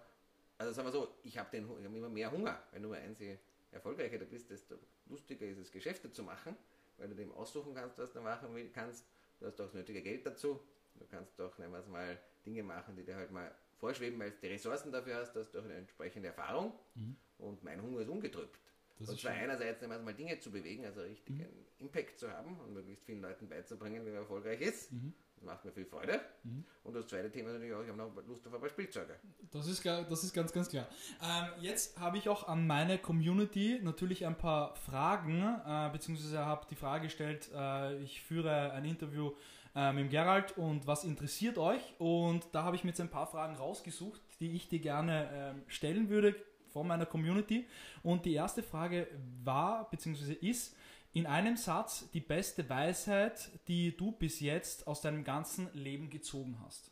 also 0.58 0.72
sagen 0.72 0.86
wir 0.86 0.92
so, 0.92 1.08
ich 1.24 1.36
habe 1.36 1.58
hab 1.60 1.74
immer 1.74 2.08
mehr 2.08 2.30
Hunger. 2.30 2.62
Wenn 2.70 2.84
du 2.84 2.92
eins 2.92 3.18
je 3.18 3.36
erfolgreicher 3.72 4.18
du 4.18 4.24
bist, 4.24 4.50
desto 4.50 4.76
lustiger 5.06 5.46
ist 5.46 5.58
es, 5.58 5.72
Geschäfte 5.72 6.12
zu 6.12 6.22
machen, 6.22 6.56
weil 6.96 7.08
du 7.08 7.16
dem 7.16 7.32
aussuchen 7.32 7.74
kannst, 7.74 7.98
was 7.98 8.12
du 8.12 8.20
machen 8.20 8.54
will, 8.54 8.70
kannst. 8.72 9.04
Du 9.40 9.46
hast 9.46 9.60
auch 9.60 9.66
das 9.66 9.74
nötige 9.74 10.02
Geld 10.02 10.26
dazu. 10.26 10.60
Du 10.98 11.06
kannst 11.06 11.38
doch, 11.38 11.56
nehmen 11.58 11.72
wir 11.72 11.80
es 11.80 11.88
mal, 11.88 12.18
Dinge 12.44 12.62
machen, 12.62 12.96
die 12.96 13.04
dir 13.04 13.16
halt 13.16 13.30
mal 13.30 13.50
vorschweben, 13.78 14.18
weil 14.18 14.30
du 14.32 14.36
die 14.42 14.48
Ressourcen 14.48 14.90
dafür 14.92 15.16
hast, 15.16 15.34
hast 15.36 15.50
du 15.54 15.60
eine 15.60 15.74
entsprechende 15.74 16.28
Erfahrung. 16.28 16.72
Mhm. 16.94 17.16
Und 17.38 17.62
mein 17.62 17.80
Hunger 17.80 18.00
ist 18.00 18.08
ungetrübt. 18.08 18.58
Das 18.98 19.10
und 19.10 19.20
zwar 19.20 19.32
schön. 19.32 19.42
einerseits 19.42 19.80
nehmen 19.80 19.92
wir 19.92 19.98
es 19.98 20.04
mal 20.04 20.14
Dinge 20.14 20.38
zu 20.40 20.50
bewegen, 20.50 20.84
also 20.84 21.02
richtig 21.02 21.36
Mhm. 21.36 21.42
einen 21.42 21.66
Impact 21.78 22.18
zu 22.18 22.28
haben 22.32 22.58
und 22.58 22.72
möglichst 22.74 23.04
vielen 23.04 23.22
Leuten 23.22 23.48
beizubringen, 23.48 24.04
wie 24.04 24.10
man 24.10 24.18
erfolgreich 24.22 24.60
ist. 24.60 24.90
Mhm. 24.92 25.14
Das 25.36 25.44
macht 25.44 25.64
mir 25.64 25.70
viel 25.70 25.84
Freude. 25.84 26.20
Mhm. 26.42 26.64
Und 26.82 26.94
das 26.96 27.06
zweite 27.06 27.30
Thema 27.30 27.50
ist 27.50 27.54
natürlich 27.54 27.74
auch, 27.76 27.82
ich 27.82 27.88
habe 27.90 27.98
noch 27.98 28.26
Lust 28.26 28.44
auf 28.48 28.54
ein 28.54 28.58
paar 28.58 28.68
Spielzeuge. 28.68 29.14
Das 29.52 29.68
ist, 29.68 29.84
ga- 29.84 30.02
das 30.02 30.24
ist 30.24 30.32
ganz, 30.34 30.52
ganz 30.52 30.68
klar. 30.68 30.88
Ähm, 31.22 31.62
jetzt 31.62 31.96
habe 32.00 32.18
ich 32.18 32.28
auch 32.28 32.48
an 32.48 32.66
meine 32.66 32.98
Community 32.98 33.78
natürlich 33.80 34.26
ein 34.26 34.36
paar 34.36 34.74
Fragen, 34.74 35.42
äh, 35.64 35.90
beziehungsweise 35.92 36.44
habe 36.44 36.66
die 36.68 36.74
Frage 36.74 37.04
gestellt, 37.04 37.48
äh, 37.54 37.98
ich 38.02 38.20
führe 38.22 38.72
ein 38.72 38.84
Interview 38.84 39.32
äh, 39.74 39.92
mit 39.92 40.04
dem 40.04 40.10
Gerald 40.10 40.56
und 40.56 40.86
was 40.86 41.04
interessiert 41.04 41.58
euch? 41.58 41.82
Und 41.98 42.46
da 42.52 42.62
habe 42.64 42.76
ich 42.76 42.84
mir 42.84 42.90
jetzt 42.90 43.00
ein 43.00 43.10
paar 43.10 43.26
Fragen 43.26 43.56
rausgesucht, 43.56 44.20
die 44.40 44.52
ich 44.52 44.68
dir 44.68 44.78
gerne 44.80 45.30
ähm, 45.32 45.62
stellen 45.66 46.08
würde 46.08 46.34
von 46.72 46.86
meiner 46.86 47.06
Community. 47.06 47.66
Und 48.02 48.24
die 48.24 48.34
erste 48.34 48.62
Frage 48.62 49.08
war, 49.44 49.90
beziehungsweise 49.90 50.34
ist, 50.34 50.76
in 51.12 51.26
einem 51.26 51.56
Satz 51.56 52.10
die 52.12 52.20
beste 52.20 52.68
Weisheit, 52.68 53.50
die 53.66 53.96
du 53.96 54.12
bis 54.12 54.40
jetzt 54.40 54.86
aus 54.86 55.00
deinem 55.00 55.24
ganzen 55.24 55.72
Leben 55.72 56.10
gezogen 56.10 56.58
hast. 56.64 56.90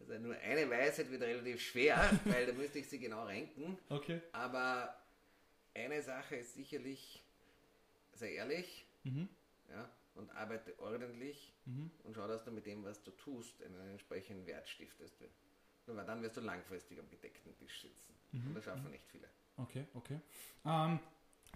Also 0.00 0.18
nur 0.18 0.36
eine 0.36 0.68
Weisheit 0.70 1.10
wird 1.10 1.22
relativ 1.22 1.60
schwer, 1.60 1.98
weil 2.24 2.46
da 2.46 2.52
müsste 2.52 2.78
ich 2.78 2.88
sie 2.88 2.98
genau 2.98 3.24
ranken. 3.24 3.78
Okay. 3.88 4.20
Aber 4.32 4.96
eine 5.74 6.00
Sache 6.02 6.36
ist 6.36 6.54
sicherlich, 6.54 7.22
sei 8.14 8.32
ehrlich 8.34 8.86
Mhm. 9.06 9.28
Ja, 9.70 9.90
und 10.14 10.30
arbeite 10.34 10.78
ordentlich 10.78 11.52
Mhm. 11.64 11.90
und 12.04 12.14
schau, 12.14 12.26
dass 12.28 12.44
du 12.44 12.50
mit 12.50 12.66
dem, 12.66 12.84
was 12.84 13.02
du 13.02 13.10
tust, 13.10 13.62
einen 13.62 13.90
entsprechenden 13.90 14.46
Wert 14.46 14.68
stiftest. 14.68 15.16
Nur 15.86 16.02
dann 16.02 16.22
wirst 16.22 16.36
du 16.36 16.40
langfristig 16.40 16.98
am 16.98 17.08
gedeckten 17.08 17.54
Tisch 17.56 17.82
sitzen. 17.82 18.14
Mhm. 18.32 18.48
Und 18.48 18.54
das 18.54 18.64
schaffen 18.64 18.90
nicht 18.90 19.04
viele. 19.06 19.28
Okay, 19.56 19.86
okay. 19.94 20.20
Ähm, 20.64 20.98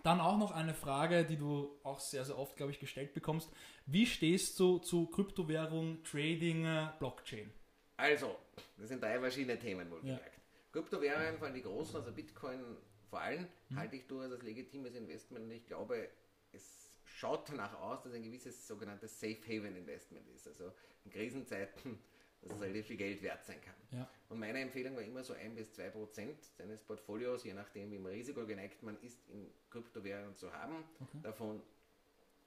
dann 0.02 0.20
auch 0.20 0.38
noch 0.38 0.52
eine 0.52 0.72
Frage, 0.74 1.24
die 1.24 1.36
du 1.36 1.78
auch 1.82 2.00
sehr, 2.00 2.24
sehr 2.24 2.38
oft, 2.38 2.56
glaube 2.56 2.72
ich, 2.72 2.78
gestellt 2.78 3.12
bekommst. 3.12 3.50
Wie 3.86 4.06
stehst 4.06 4.58
du 4.58 4.78
zu 4.78 5.06
Kryptowährung, 5.08 6.02
Trading, 6.04 6.64
äh, 6.64 6.88
Blockchain? 6.98 7.52
Also, 7.96 8.38
das 8.78 8.88
sind 8.88 9.02
drei 9.02 9.18
verschiedene 9.20 9.58
Themen 9.58 9.90
wohlgemerkt. 9.90 10.40
Kryptowährungen, 10.72 11.36
vor 11.38 11.46
allem 11.48 11.56
die 11.56 11.62
großen, 11.62 11.96
also 11.96 12.12
Bitcoin 12.12 12.76
vor 13.10 13.20
allem, 13.20 13.46
Mhm. 13.68 13.76
halte 13.76 13.96
ich 13.96 14.06
durchaus 14.06 14.32
als 14.32 14.42
legitimes 14.42 14.94
Investment 14.94 15.44
und 15.44 15.50
ich 15.50 15.66
glaube, 15.66 16.08
es 16.52 16.79
schaut 17.20 17.48
danach 17.48 17.78
aus, 17.80 18.02
dass 18.02 18.14
ein 18.14 18.22
gewisses 18.22 18.66
sogenanntes 18.66 19.20
Safe 19.20 19.36
Haven 19.46 19.76
Investment 19.76 20.26
ist. 20.28 20.48
Also 20.48 20.72
in 21.04 21.10
Krisenzeiten, 21.10 21.98
dass 22.40 22.52
es 22.52 22.60
relativ 22.62 22.86
viel 22.86 22.96
Geld 22.96 23.22
wert 23.22 23.44
sein 23.44 23.60
kann. 23.60 23.74
Ja. 23.90 24.08
Und 24.30 24.38
meine 24.38 24.60
Empfehlung 24.60 24.96
war 24.96 25.02
immer 25.02 25.22
so 25.22 25.34
1 25.34 25.54
bis 25.54 25.72
2 25.74 25.90
Prozent 25.90 26.42
seines 26.56 26.82
Portfolios, 26.82 27.44
je 27.44 27.52
nachdem, 27.52 27.90
wie 27.90 27.98
man 27.98 28.12
Risiko 28.12 28.46
geneigt 28.46 28.82
man 28.82 28.98
ist, 29.02 29.28
in 29.28 29.46
Kryptowährungen 29.68 30.34
zu 30.36 30.50
haben. 30.52 30.82
Okay. 31.00 31.18
Davon 31.22 31.62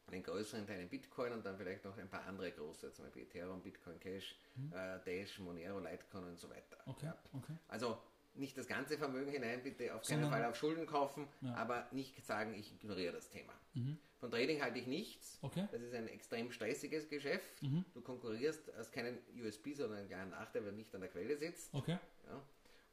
einen 0.08 0.24
größeren 0.24 0.66
Teil 0.66 0.82
in 0.82 0.90
Bitcoin 0.90 1.32
und 1.34 1.46
dann 1.46 1.56
vielleicht 1.58 1.86
noch 1.86 1.98
ein 1.98 2.10
paar 2.10 2.26
andere 2.26 2.52
große, 2.52 2.92
zum 2.94 3.06
Beispiel 3.06 3.24
Ethereum, 3.24 3.62
Bitcoin 3.62 4.00
Cash, 4.00 4.36
äh, 4.72 5.00
Dash, 5.06 5.40
Monero, 5.40 5.80
Litecoin 5.80 6.26
und 6.26 6.40
so 6.40 6.50
weiter. 6.50 6.78
Mhm. 6.86 6.92
Okay, 6.92 7.06
Ja. 7.06 7.18
okay. 7.34 7.54
Also 7.68 7.98
nicht 8.36 8.58
das 8.58 8.68
ganze 8.68 8.98
Vermögen 8.98 9.32
hinein, 9.32 9.62
bitte 9.64 9.94
auf 9.94 10.02
keinen 10.04 10.22
Sondern- 10.24 10.32
Fall 10.42 10.46
auf 10.50 10.56
Schulden 10.56 10.86
kaufen, 10.86 11.28
Ja. 11.42 11.54
aber 11.56 11.88
nicht 11.92 12.24
sagen, 12.26 12.54
ich 12.56 12.74
ignoriere 12.74 13.14
das 13.14 13.30
Thema. 13.30 13.54
Mhm. 13.74 13.98
Von 14.20 14.32
Trading 14.32 14.62
halte 14.62 14.80
ich 14.80 14.88
nichts. 14.88 15.38
Okay. 15.42 15.68
Das 15.72 15.82
ist 15.82 15.94
ein 15.94 16.08
extrem 16.08 16.52
stressiges 16.52 17.10
Geschäft. 17.10 17.62
Mhm. 17.62 17.84
Du 17.94 18.02
konkurrierst, 18.02 18.72
hast 18.78 18.92
keinen 18.92 19.18
USB, 19.42 19.74
sondern 19.76 20.00
einen 20.00 20.08
kleinen 20.08 20.32
Nachteil, 20.32 20.64
weil 20.64 20.72
du 20.72 20.78
nicht 20.78 20.94
an 20.96 21.02
der 21.02 21.10
Quelle 21.10 21.36
sitzt. 21.38 21.74
Okay. 21.74 21.98
Ja? 22.28 22.42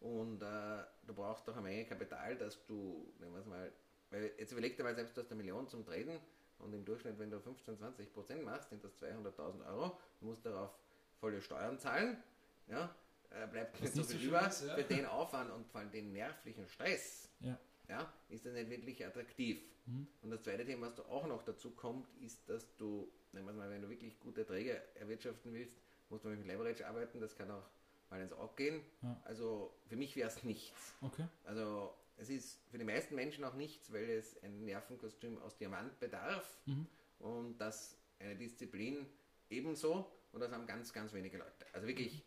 Und 0.01 0.43
äh, 0.43 0.85
du 1.07 1.15
brauchst 1.15 1.47
doch 1.47 1.53
eine 1.55 1.63
Menge 1.63 1.85
Kapital, 1.85 2.37
dass 2.37 2.65
du, 2.67 3.13
nehmen 3.21 3.33
wir 3.35 3.41
es 3.41 3.47
mal, 3.47 3.73
weil 4.11 4.33
jetzt 4.39 4.51
überleg 4.53 4.77
dir 4.77 4.83
mal 4.83 4.95
selbst, 4.95 5.17
du 5.17 5.21
hast 5.21 5.31
eine 5.31 5.37
Million 5.43 5.69
zum 5.69 5.85
Traden, 5.85 6.19
und 6.59 6.75
im 6.75 6.85
Durchschnitt, 6.85 7.19
wenn 7.19 7.31
du 7.31 7.41
15, 7.41 7.79
20 7.79 8.13
Prozent 8.13 8.45
machst, 8.45 8.69
sind 8.69 8.85
das 8.85 8.93
200.000 9.03 9.67
Euro. 9.67 9.97
Du 10.21 10.27
musst 10.27 10.45
darauf 10.45 10.71
volle 11.19 11.41
Steuern 11.41 11.79
zahlen. 11.79 12.23
Ja, 12.67 12.95
äh, 13.31 13.47
bleibt 13.47 13.81
nicht 13.81 13.95
so 13.95 14.03
viel 14.03 14.29
über 14.29 14.47
ist, 14.47 14.65
ja. 14.67 14.75
für 14.75 14.85
den 14.85 15.07
Aufwand 15.07 15.51
und 15.51 15.67
vor 15.69 15.81
allem 15.81 15.91
den 15.91 16.13
nervlichen 16.13 16.67
Stress. 16.69 17.29
Ja. 17.41 17.59
Ja, 17.89 18.13
ist 18.29 18.47
das 18.47 18.55
nicht 18.55 18.71
wirklich 18.71 19.05
attraktiv. 19.05 19.61
Mhm. 19.87 20.07
Und 20.23 20.31
das 20.31 20.43
zweite 20.43 20.65
Thema, 20.65 20.87
was 20.87 20.95
da 20.95 21.03
auch 21.03 21.27
noch 21.27 21.43
dazu 21.43 21.73
kommt, 21.73 22.09
ist, 22.21 22.49
dass 22.49 22.77
du, 22.77 23.11
mal, 23.33 23.71
wenn 23.71 23.83
du 23.83 23.89
wirklich 23.89 24.19
gute 24.21 24.43
Erträge 24.43 24.81
erwirtschaften 24.95 25.53
willst, 25.53 25.77
musst 26.09 26.25
du 26.25 26.29
mit 26.29 26.47
Leverage 26.47 26.87
arbeiten. 26.87 27.21
Das 27.21 27.37
kann 27.37 27.51
auch 27.51 27.69
mal 28.11 28.21
ins 28.21 28.33
Auge 28.33 28.55
gehen. 28.57 28.83
Ja. 29.03 29.21
Also 29.25 29.75
für 29.89 29.97
mich 29.97 30.15
wäre 30.17 30.29
es 30.29 30.45
nichts. 30.45 30.95
Okay. 31.01 31.27
Also 31.45 31.95
es 32.17 32.29
ist 32.29 32.61
für 32.71 32.79
die 32.79 32.85
meisten 32.85 33.15
Menschen 33.15 33.45
auch 33.45 33.55
nichts, 33.55 33.93
weil 33.93 34.09
es 34.11 34.41
ein 34.43 34.65
Nervenkostüm 34.65 35.39
aus 35.39 35.57
Diamant 35.57 35.99
bedarf 36.01 36.61
mhm. 36.67 36.87
und 37.19 37.59
das 37.59 37.97
eine 38.19 38.37
Disziplin 38.37 39.07
ebenso 39.49 40.11
und 40.33 40.41
das 40.41 40.53
haben 40.53 40.67
ganz, 40.67 40.93
ganz 40.93 41.13
wenige 41.13 41.39
Leute. 41.39 41.67
Also 41.73 41.87
wirklich, 41.87 42.23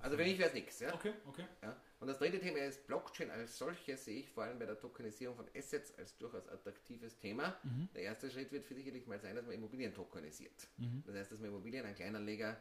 also 0.00 0.16
für 0.16 0.22
mich 0.24 0.38
wäre 0.38 0.48
es 0.48 0.54
nichts. 0.54 0.80
Ja? 0.80 0.94
Okay, 0.94 1.12
okay. 1.26 1.44
Ja? 1.62 1.76
Und 2.00 2.08
das 2.08 2.18
dritte 2.18 2.38
Thema 2.38 2.58
ist 2.58 2.86
Blockchain 2.86 3.30
als 3.30 3.56
solches 3.58 4.04
sehe 4.04 4.20
ich 4.20 4.30
vor 4.30 4.44
allem 4.44 4.58
bei 4.58 4.66
der 4.66 4.78
Tokenisierung 4.78 5.36
von 5.36 5.46
Assets 5.56 5.96
als 5.98 6.16
durchaus 6.18 6.48
attraktives 6.48 7.18
Thema. 7.18 7.56
Mhm. 7.62 7.88
Der 7.94 8.02
erste 8.02 8.30
Schritt 8.30 8.52
wird 8.52 8.64
für 8.64 8.74
sicherlich 8.74 9.06
mal 9.06 9.18
sein, 9.18 9.34
dass 9.34 9.46
man 9.46 9.54
Immobilien 9.54 9.94
tokenisiert. 9.94 10.68
Mhm. 10.76 11.02
Das 11.06 11.16
heißt, 11.16 11.32
dass 11.32 11.38
man 11.38 11.48
Immobilien 11.48 11.86
an 11.86 11.94
Kleinanleger 11.94 12.56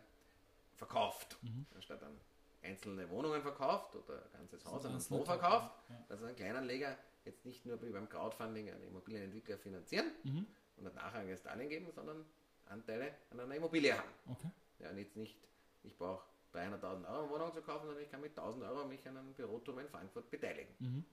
verkauft, 0.75 1.37
mhm. 1.41 1.65
anstatt 1.75 2.01
an 2.03 2.17
einzelne 2.61 3.09
Wohnungen 3.09 3.41
verkauft 3.41 3.95
oder 3.95 4.23
ein 4.33 4.39
ganzes 4.39 4.65
Haus 4.65 4.85
an 4.85 4.91
einen 4.91 5.01
Fonds 5.01 5.27
verkauft. 5.27 5.71
Ja. 5.89 6.05
Also 6.09 6.25
ein 6.25 6.35
Kleinanleger 6.35 6.97
jetzt 7.25 7.45
nicht 7.45 7.65
nur 7.65 7.77
beim 7.77 8.09
Crowdfunding 8.09 8.69
einen 8.69 8.83
Immobilienentwickler 8.83 9.57
finanzieren 9.57 10.11
mhm. 10.23 10.47
und 10.77 10.87
ein 10.87 10.95
nachrangiges 10.95 11.43
Darlehen 11.43 11.69
geben, 11.69 11.91
sondern 11.93 12.25
Anteile 12.67 13.13
an 13.31 13.39
einer 13.39 13.55
Immobilie 13.55 13.97
haben. 13.97 14.09
Okay. 14.29 14.49
Ja, 14.79 14.89
und 14.89 14.97
jetzt 14.97 15.15
nicht, 15.15 15.37
ich 15.83 15.97
brauche 15.97 16.23
300.000 16.53 17.09
Euro 17.09 17.29
Wohnung 17.29 17.53
zu 17.53 17.61
kaufen, 17.61 17.85
sondern 17.85 18.03
ich 18.03 18.11
kann 18.11 18.21
mit 18.21 18.37
1000 18.37 18.63
Euro 18.65 18.85
mich 18.85 19.07
an 19.07 19.17
einem 19.17 19.33
Büroturm 19.33 19.79
in 19.79 19.87
Frankfurt 19.87 20.29
beteiligen. 20.29 20.73
Mhm. 20.79 21.05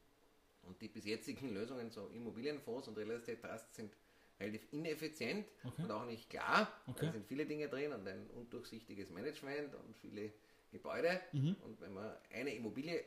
Und 0.62 0.80
die 0.80 0.88
bis 0.88 1.04
jetzigen 1.04 1.54
Lösungen, 1.54 1.90
so 1.90 2.08
Immobilienfonds 2.08 2.88
und 2.88 2.98
Real 2.98 3.10
Estate 3.12 3.40
Trusts, 3.40 3.76
sind 3.76 3.92
relativ 4.38 4.72
ineffizient 4.72 5.46
okay. 5.64 5.82
und 5.82 5.90
auch 5.90 6.06
nicht 6.06 6.28
klar. 6.30 6.70
Okay. 6.86 7.06
Da 7.06 7.12
sind 7.12 7.26
viele 7.26 7.46
Dinge 7.46 7.68
drin 7.68 7.92
und 7.92 8.06
ein 8.06 8.28
undurchsichtiges 8.30 9.10
Management 9.10 9.74
und 9.74 9.96
viele 9.96 10.32
Gebäude. 10.70 11.20
Mhm. 11.32 11.56
Und 11.64 11.80
wenn 11.80 11.92
man 11.92 12.12
eine 12.32 12.54
Immobilie 12.54 13.04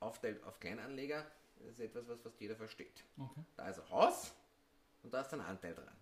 aufteilt 0.00 0.42
auf 0.44 0.58
Kleinanleger, 0.60 1.24
das 1.60 1.70
ist 1.74 1.80
etwas, 1.80 2.08
was 2.08 2.20
fast 2.20 2.40
jeder 2.40 2.56
versteht. 2.56 3.04
Okay. 3.18 3.44
Da 3.56 3.68
ist 3.68 3.80
ein 3.80 3.90
Haus 3.90 4.32
und 5.02 5.12
da 5.12 5.22
ist 5.22 5.32
ein 5.34 5.40
Anteil 5.40 5.74
dran. 5.74 5.96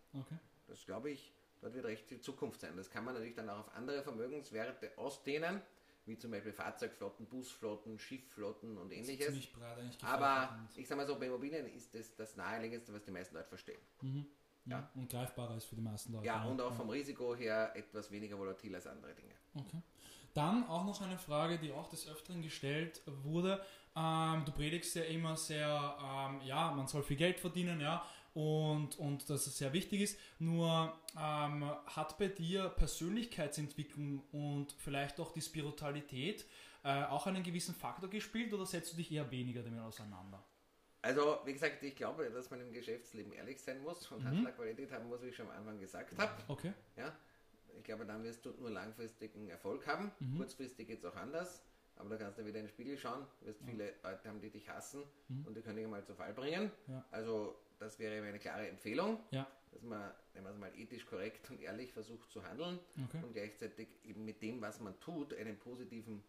Das 0.66 0.84
glaube 0.84 1.10
ich, 1.10 1.32
dort 1.60 1.74
wird 1.74 1.84
recht 1.86 2.06
viel 2.06 2.20
Zukunft 2.20 2.60
sein. 2.60 2.76
Das 2.76 2.90
kann 2.90 3.04
man 3.04 3.14
natürlich 3.14 3.34
dann 3.34 3.48
auch 3.48 3.60
auf 3.60 3.74
andere 3.74 4.02
Vermögenswerte 4.02 4.92
ausdehnen, 4.96 5.60
wie 6.04 6.16
zum 6.16 6.30
Beispiel 6.30 6.52
Fahrzeugflotten, 6.52 7.26
Busflotten, 7.26 7.98
Schiffflotten 7.98 8.78
und 8.78 8.92
ähnliches. 8.92 9.48
Aber 10.02 10.58
ich 10.76 10.86
sage 10.86 11.00
mal 11.00 11.06
so, 11.06 11.18
bei 11.18 11.26
Immobilien 11.26 11.66
ist 11.66 11.94
das 11.94 12.14
das 12.14 12.36
naheliegendste, 12.36 12.92
was 12.92 13.04
die 13.04 13.10
meisten 13.10 13.34
Leute 13.34 13.48
verstehen. 13.48 13.80
Mhm. 14.02 14.26
Ja. 14.66 14.90
Und 14.94 15.08
greifbarer 15.08 15.56
ist 15.56 15.66
für 15.66 15.76
die 15.76 15.82
meisten 15.82 16.12
Leute. 16.12 16.26
Ja, 16.26 16.44
und 16.44 16.60
auch 16.60 16.74
vom 16.74 16.90
Risiko 16.90 17.34
her 17.36 17.70
etwas 17.74 18.10
weniger 18.10 18.38
volatil 18.38 18.74
als 18.74 18.86
andere 18.86 19.14
Dinge. 19.14 19.34
Okay. 19.54 19.80
Dann 20.34 20.66
auch 20.68 20.84
noch 20.84 21.00
eine 21.00 21.16
Frage, 21.18 21.58
die 21.58 21.72
auch 21.72 21.88
des 21.88 22.06
Öfteren 22.08 22.42
gestellt 22.42 23.00
wurde. 23.06 23.64
Ähm, 23.94 24.44
du 24.44 24.52
predigst 24.52 24.94
ja 24.94 25.04
immer 25.04 25.36
sehr, 25.36 25.96
ähm, 25.98 26.42
ja, 26.44 26.72
man 26.72 26.86
soll 26.86 27.02
viel 27.02 27.16
Geld 27.16 27.40
verdienen, 27.40 27.80
ja, 27.80 28.04
und, 28.36 28.98
und 28.98 29.30
dass 29.30 29.46
es 29.46 29.56
sehr 29.56 29.72
wichtig 29.72 30.02
ist. 30.02 30.18
Nur 30.38 30.92
ähm, 31.18 31.64
hat 31.86 32.18
bei 32.18 32.28
dir 32.28 32.68
Persönlichkeitsentwicklung 32.68 34.22
und 34.30 34.74
vielleicht 34.78 35.18
auch 35.20 35.32
die 35.32 35.40
Spiritualität 35.40 36.44
äh, 36.84 37.04
auch 37.04 37.26
einen 37.26 37.42
gewissen 37.42 37.74
Faktor 37.74 38.10
gespielt 38.10 38.52
oder 38.52 38.66
setzt 38.66 38.92
du 38.92 38.98
dich 38.98 39.10
eher 39.10 39.30
weniger 39.30 39.62
damit 39.62 39.80
auseinander? 39.80 40.44
Also, 41.00 41.38
wie 41.46 41.54
gesagt, 41.54 41.82
ich 41.82 41.96
glaube, 41.96 42.28
dass 42.28 42.50
man 42.50 42.60
im 42.60 42.74
Geschäftsleben 42.74 43.32
ehrlich 43.32 43.58
sein 43.58 43.80
muss 43.80 44.06
und 44.12 44.22
mhm. 44.22 44.28
Handlerqualität 44.28 44.92
haben 44.92 45.08
muss, 45.08 45.22
wie 45.22 45.28
ich 45.28 45.36
schon 45.36 45.48
am 45.48 45.56
Anfang 45.56 45.78
gesagt 45.78 46.18
habe. 46.18 46.42
Okay. 46.48 46.74
Ja, 46.96 47.16
ich 47.74 47.84
glaube, 47.84 48.04
dann 48.04 48.22
wirst 48.22 48.44
du 48.44 48.50
nur 48.58 48.70
langfristigen 48.70 49.48
Erfolg 49.48 49.86
haben. 49.86 50.12
Mhm. 50.20 50.36
Kurzfristig 50.36 50.88
geht 50.88 50.98
es 50.98 51.04
auch 51.06 51.16
anders. 51.16 51.62
Aber 51.98 52.10
da 52.10 52.16
kannst 52.16 52.38
du 52.38 52.44
wieder 52.44 52.58
in 52.58 52.66
den 52.66 52.70
Spiegel 52.70 52.98
schauen. 52.98 53.26
Du 53.40 53.46
wirst 53.46 53.62
ja. 53.62 53.66
viele 53.68 53.94
Leute 54.02 54.28
haben, 54.28 54.40
die 54.42 54.50
dich 54.50 54.68
hassen 54.68 55.04
mhm. 55.28 55.46
und 55.46 55.56
die 55.56 55.62
können 55.62 55.76
dich 55.76 55.86
mal 55.86 56.04
zu 56.04 56.14
Fall 56.14 56.34
bringen. 56.34 56.70
Ja. 56.88 57.02
Also, 57.10 57.56
das 57.78 57.98
wäre 57.98 58.26
eine 58.26 58.38
klare 58.38 58.68
Empfehlung, 58.68 59.20
ja. 59.30 59.46
dass 59.72 59.82
man, 59.82 60.10
wenn 60.32 60.42
man 60.42 60.52
es 60.52 60.58
mal 60.58 60.72
ethisch 60.76 61.06
korrekt 61.06 61.50
und 61.50 61.60
ehrlich 61.60 61.92
versucht 61.92 62.30
zu 62.30 62.44
handeln 62.44 62.78
okay. 63.04 63.22
und 63.22 63.32
gleichzeitig 63.32 63.88
eben 64.04 64.24
mit 64.24 64.42
dem, 64.42 64.60
was 64.60 64.80
man 64.80 64.98
tut, 65.00 65.34
einen 65.34 65.58
positiven, 65.58 66.22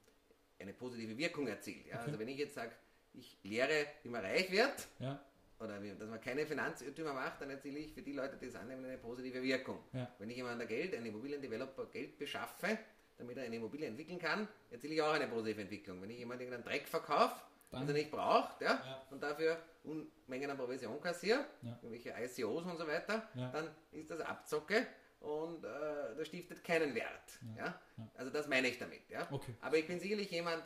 eine 0.60 0.74
positive 0.74 1.18
Wirkung 1.18 1.48
erzielt. 1.48 1.88
Ja? 1.88 1.96
Okay. 1.96 2.06
Also, 2.06 2.20
wenn 2.20 2.28
ich 2.28 2.38
jetzt 2.38 2.56
sage, 2.56 2.72
ich 3.14 3.38
lehre, 3.44 3.88
wie 4.04 4.10
man 4.10 4.24
reich 4.24 4.52
wird, 4.52 4.88
ja 5.00 5.20
oder 5.60 5.80
dass 5.80 6.10
man 6.10 6.22
keine 6.22 6.46
Finanzirrtümer 6.46 7.14
macht, 7.14 7.42
dann 7.42 7.50
erziele 7.50 7.80
ich 7.80 7.94
für 7.94 8.02
die 8.02 8.14
Leute, 8.14 8.38
die 8.38 8.46
es 8.46 8.56
annehmen, 8.56 8.86
eine 8.86 8.98
positive 8.98 9.42
Wirkung. 9.42 9.80
Wenn 10.20 10.30
ich 10.30 10.38
jemandem 10.38 10.68
Geld, 10.68 10.96
einen 10.96 11.08
Immobiliendeveloper 11.08 11.88
Geld 11.88 12.18
beschaffe, 12.18 12.78
damit 13.18 13.38
er 13.38 13.44
eine 13.44 13.56
Immobilie 13.56 13.88
entwickeln 13.88 14.20
kann, 14.20 14.48
erziele 14.70 14.94
ich 14.94 15.02
auch 15.02 15.14
eine 15.14 15.28
positive 15.28 15.62
Entwicklung. 15.62 16.02
Wenn 16.02 16.12
ich 16.12 16.20
jemandem 16.20 16.54
einen 16.54 16.64
Dreck 16.64 16.88
verkaufe, 16.88 17.36
den 17.72 17.88
er 17.88 17.94
nicht 17.94 18.12
braucht, 18.12 18.62
ja, 18.62 18.82
ja, 18.86 19.06
und 19.12 19.22
dafür 19.22 19.58
Unmengen 19.84 20.50
an 20.50 20.58
Provision 20.58 21.00
kassiere, 21.02 21.46
ja. 21.62 21.78
irgendwelche 21.82 22.10
ICOs 22.10 22.66
und 22.66 22.78
so 22.78 22.88
weiter, 22.88 23.28
ja. 23.36 23.50
dann 23.52 23.70
ist 23.92 24.10
das 24.10 24.22
Abzocke 24.22 24.88
und 25.20 25.64
äh, 25.64 26.16
das 26.18 26.28
stiftet 26.28 26.64
keinen 26.64 26.94
Wert. 26.96 27.40
Ja. 27.58 27.80
Also 28.16 28.32
das 28.32 28.48
meine 28.48 28.68
ich 28.68 28.78
damit. 28.78 29.10
Ja? 29.10 29.28
Okay. 29.32 29.54
Aber 29.62 29.78
ich 29.78 29.88
bin 29.88 30.00
sicherlich 30.00 30.32
jemand, 30.32 30.64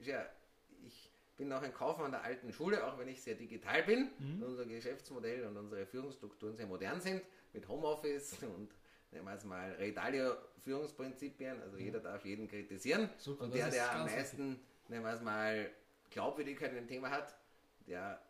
ja, 0.00 0.24
bin 1.36 1.52
auch 1.52 1.62
ein 1.62 1.74
Kaufmann 1.74 2.12
der 2.12 2.22
alten 2.22 2.52
Schule, 2.52 2.86
auch 2.86 2.98
wenn 2.98 3.08
ich 3.08 3.22
sehr 3.22 3.34
digital 3.34 3.82
bin. 3.82 4.10
Mhm. 4.18 4.42
Unser 4.42 4.66
Geschäftsmodell 4.66 5.44
und 5.46 5.56
unsere 5.56 5.86
Führungsstrukturen 5.86 6.56
sehr 6.56 6.66
modern 6.66 7.00
sind, 7.00 7.22
mit 7.52 7.66
Homeoffice 7.68 8.38
und 8.42 8.70
nehmen 9.10 9.24
wir 9.24 9.34
es 9.34 9.44
mal 9.44 9.72
Redalio 9.72 10.36
Führungsprinzipien, 10.62 11.60
also 11.60 11.76
jeder 11.76 12.00
darf 12.00 12.24
jeden 12.24 12.48
kritisieren. 12.48 13.10
Super, 13.18 13.44
und 13.44 13.54
der, 13.54 13.68
der 13.68 13.92
am 13.92 14.06
meisten, 14.06 14.60
nehmen 14.88 15.04
wir 15.04 15.12
es 15.12 15.20
mal, 15.20 15.70
Glaubwürdigkeit 16.14 16.70
in 16.70 16.76
dem 16.76 16.88
Thema 16.88 17.10
hat, 17.10 17.36
der 17.86 18.22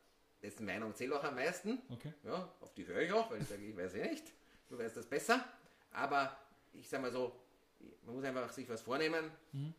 dessen 0.42 0.64
Meinung 0.66 0.94
zählt 0.94 1.12
auch 1.12 1.22
am 1.22 1.34
meisten. 1.34 1.80
Okay. 1.90 2.12
Ja, 2.24 2.50
auf 2.60 2.74
die 2.74 2.86
höre 2.86 3.02
ich 3.02 3.12
auch, 3.12 3.30
weil 3.30 3.42
ich 3.42 3.48
sage, 3.48 3.62
ich 3.62 3.76
weiß 3.76 3.94
eh 3.94 4.10
nicht. 4.10 4.32
Du 4.68 4.78
weißt 4.78 4.96
das 4.96 5.06
besser. 5.06 5.44
Aber 5.92 6.36
ich 6.72 6.88
sage 6.88 7.02
mal 7.02 7.12
so, 7.12 7.32
man 8.06 8.16
muss 8.16 8.24
einfach 8.24 8.50
sich 8.50 8.68
was 8.68 8.80
vornehmen, 8.80 9.30
mhm. 9.52 9.74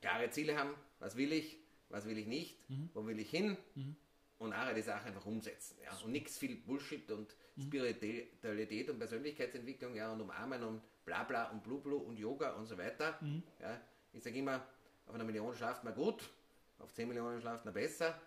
klare 0.00 0.30
Ziele 0.30 0.56
haben, 0.56 0.74
was 0.98 1.16
will 1.16 1.32
ich, 1.32 1.56
was 1.88 2.06
will 2.06 2.18
ich 2.18 2.26
nicht, 2.26 2.56
mhm. 2.68 2.90
wo 2.92 3.06
will 3.06 3.18
ich 3.18 3.30
hin 3.30 3.56
mhm. 3.74 3.96
und 4.38 4.52
auch 4.52 4.74
die 4.74 4.82
Sache 4.82 5.08
einfach 5.08 5.24
umsetzen. 5.24 5.76
Ja. 5.82 5.96
Und 6.04 6.12
nichts 6.12 6.36
viel 6.36 6.56
Bullshit 6.56 7.10
und 7.10 7.34
mhm. 7.56 7.62
Spiritualität 7.62 8.90
und 8.90 8.98
Persönlichkeitsentwicklung 8.98 9.94
ja, 9.94 10.12
und 10.12 10.20
umarmen 10.20 10.62
und 10.62 10.82
bla 11.06 11.24
bla 11.24 11.50
und 11.50 11.62
blublu 11.62 11.96
und 11.96 12.18
Yoga 12.18 12.52
und 12.52 12.66
so 12.66 12.76
weiter. 12.76 13.16
Mhm. 13.22 13.42
Ja. 13.60 13.80
Ich 14.12 14.22
sage 14.22 14.38
immer, 14.38 14.66
auf 15.06 15.14
einer 15.14 15.24
Million 15.24 15.54
schlaft 15.54 15.82
man 15.84 15.94
gut, 15.94 16.28
auf 16.78 16.92
10 16.92 17.08
Millionen 17.08 17.40
schlaft 17.40 17.64
man 17.64 17.74
besser 17.74 18.20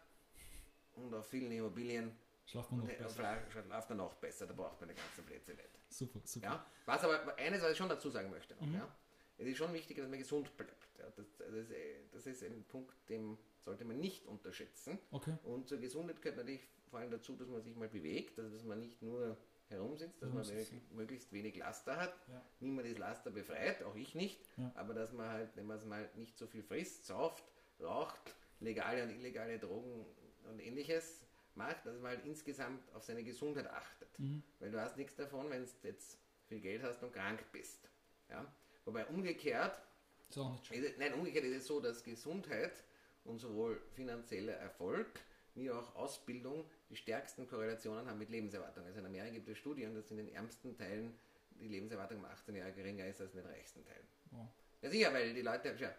und 0.93 1.13
auf 1.13 1.27
vielen 1.27 1.51
Immobilien 1.51 2.15
Schlaft 2.45 2.71
man 2.71 2.81
noch 2.81 2.87
besser. 2.87 3.37
Schlaft 3.49 3.89
man 3.89 3.97
noch 3.97 4.13
besser, 4.15 4.45
da 4.45 4.53
braucht 4.53 4.79
man 4.81 4.89
die 4.89 4.95
ganzen 4.95 5.23
Plätze 5.23 5.51
nicht. 5.51 5.69
Super, 5.89 6.19
super. 6.25 6.45
Ja? 6.47 6.65
Was 6.85 7.03
aber 7.03 7.37
eines, 7.37 7.61
was 7.61 7.71
ich 7.71 7.77
schon 7.77 7.89
dazu 7.89 8.09
sagen 8.09 8.29
möchte, 8.29 8.55
noch, 8.55 8.65
mhm. 8.65 8.75
ja? 8.75 8.95
es 9.37 9.47
ist 9.47 9.57
schon 9.57 9.73
wichtig, 9.73 9.97
dass 9.97 10.09
man 10.09 10.19
gesund 10.19 10.55
bleibt. 10.57 10.99
Ja? 10.99 11.05
Das, 11.15 11.25
das, 11.37 11.67
das, 12.11 12.25
ist 12.25 12.43
ein 12.43 12.65
Punkt, 12.65 12.93
dem 13.09 13.37
sollte 13.63 13.85
man 13.85 13.99
nicht 13.99 14.25
unterschätzen. 14.25 14.99
Okay. 15.11 15.37
Und 15.43 15.69
zur 15.69 15.77
Gesundheit 15.77 16.21
gehört 16.21 16.37
natürlich 16.37 16.67
vor 16.89 16.99
allem 16.99 17.11
dazu, 17.11 17.35
dass 17.35 17.47
man 17.47 17.61
sich 17.61 17.75
mal 17.75 17.87
bewegt, 17.87 18.37
also 18.37 18.49
dass 18.51 18.65
man 18.65 18.79
nicht 18.79 19.01
nur 19.01 19.37
herumsitzt, 19.69 20.21
dass 20.21 20.33
man 20.33 20.45
möglichst 20.91 21.31
wenig 21.31 21.55
Laster 21.55 21.95
hat. 21.95 22.13
Ja. 22.27 22.41
Niemand 22.59 22.87
ist 22.87 22.99
Laster 22.99 23.31
befreit, 23.31 23.81
auch 23.83 23.95
ich 23.95 24.13
nicht, 24.13 24.41
ja. 24.57 24.71
aber 24.75 24.93
dass 24.93 25.13
man 25.13 25.29
halt, 25.29 25.55
wenn 25.55 25.65
man 25.65 25.77
es 25.77 25.85
mal 25.85 26.09
nicht 26.15 26.37
so 26.37 26.47
viel 26.47 26.63
frisst, 26.63 27.05
sauft, 27.05 27.45
raucht, 27.79 28.35
legale 28.61 29.03
und 29.03 29.09
illegale 29.09 29.59
Drogen 29.59 30.05
und 30.49 30.59
ähnliches 30.59 31.21
macht, 31.55 31.85
dass 31.85 31.97
man 31.99 32.11
halt 32.11 32.25
insgesamt 32.25 32.81
auf 32.93 33.03
seine 33.03 33.23
Gesundheit 33.23 33.67
achtet. 33.67 34.19
Mhm. 34.19 34.41
Weil 34.59 34.71
du 34.71 34.79
hast 34.79 34.97
nichts 34.97 35.15
davon, 35.15 35.49
wenn 35.49 35.63
du 35.63 35.69
jetzt 35.83 36.17
viel 36.47 36.59
Geld 36.59 36.83
hast 36.83 37.03
und 37.03 37.13
krank 37.13 37.43
bist. 37.51 37.89
Ja? 38.29 38.45
Wobei 38.85 39.05
umgekehrt, 39.07 39.81
so, 40.29 40.57
nein, 40.97 41.13
umgekehrt 41.13 41.43
ist 41.45 41.57
es 41.57 41.67
so, 41.67 41.79
dass 41.79 42.03
Gesundheit 42.03 42.83
und 43.25 43.39
sowohl 43.39 43.81
finanzieller 43.93 44.53
Erfolg 44.53 45.07
wie 45.55 45.69
auch 45.69 45.95
Ausbildung 45.95 46.65
die 46.89 46.95
stärksten 46.95 47.47
Korrelationen 47.47 48.07
haben 48.07 48.19
mit 48.19 48.29
Lebenserwartung. 48.29 48.85
Also 48.85 48.99
in 48.99 49.05
Amerika 49.05 49.33
gibt 49.33 49.49
es 49.49 49.57
Studien, 49.57 49.93
dass 49.93 50.09
in 50.11 50.17
den 50.17 50.29
ärmsten 50.29 50.77
Teilen 50.77 51.13
die 51.59 51.67
Lebenserwartung 51.67 52.19
um 52.19 52.25
18 52.25 52.55
Jahre 52.55 52.71
geringer 52.71 53.05
ist 53.05 53.19
als 53.19 53.33
in 53.33 53.41
den 53.41 53.51
reichsten 53.51 53.83
Teilen. 53.83 54.07
Oh. 54.33 54.47
Ja 54.81 54.89
sicher, 54.89 55.13
weil 55.13 55.33
die 55.33 55.41
Leute, 55.41 55.75
ja, 55.77 55.93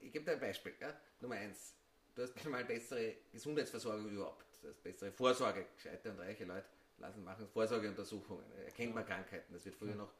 ich 0.00 0.12
gebe 0.12 0.24
dir 0.24 0.32
ein 0.32 0.40
Beispiel. 0.40 0.74
Ja? 0.80 0.98
Nummer 1.20 1.34
eins, 1.34 1.74
du 2.18 2.24
hast 2.24 2.44
mal 2.46 2.64
bessere 2.64 3.14
Gesundheitsversorgung 3.32 4.10
überhaupt, 4.10 4.44
du 4.62 4.68
hast 4.68 4.82
bessere 4.82 5.12
Vorsorge, 5.12 5.66
gescheite 5.76 6.10
und 6.10 6.18
reiche 6.18 6.44
Leute 6.44 6.66
lassen 6.98 7.22
machen 7.22 7.46
Vorsorgeuntersuchungen, 7.48 8.44
erkennt 8.64 8.94
man 8.94 9.06
Krankheiten, 9.06 9.52
das 9.52 9.64
wird 9.64 9.76
früher 9.76 9.94
noch, 9.94 10.12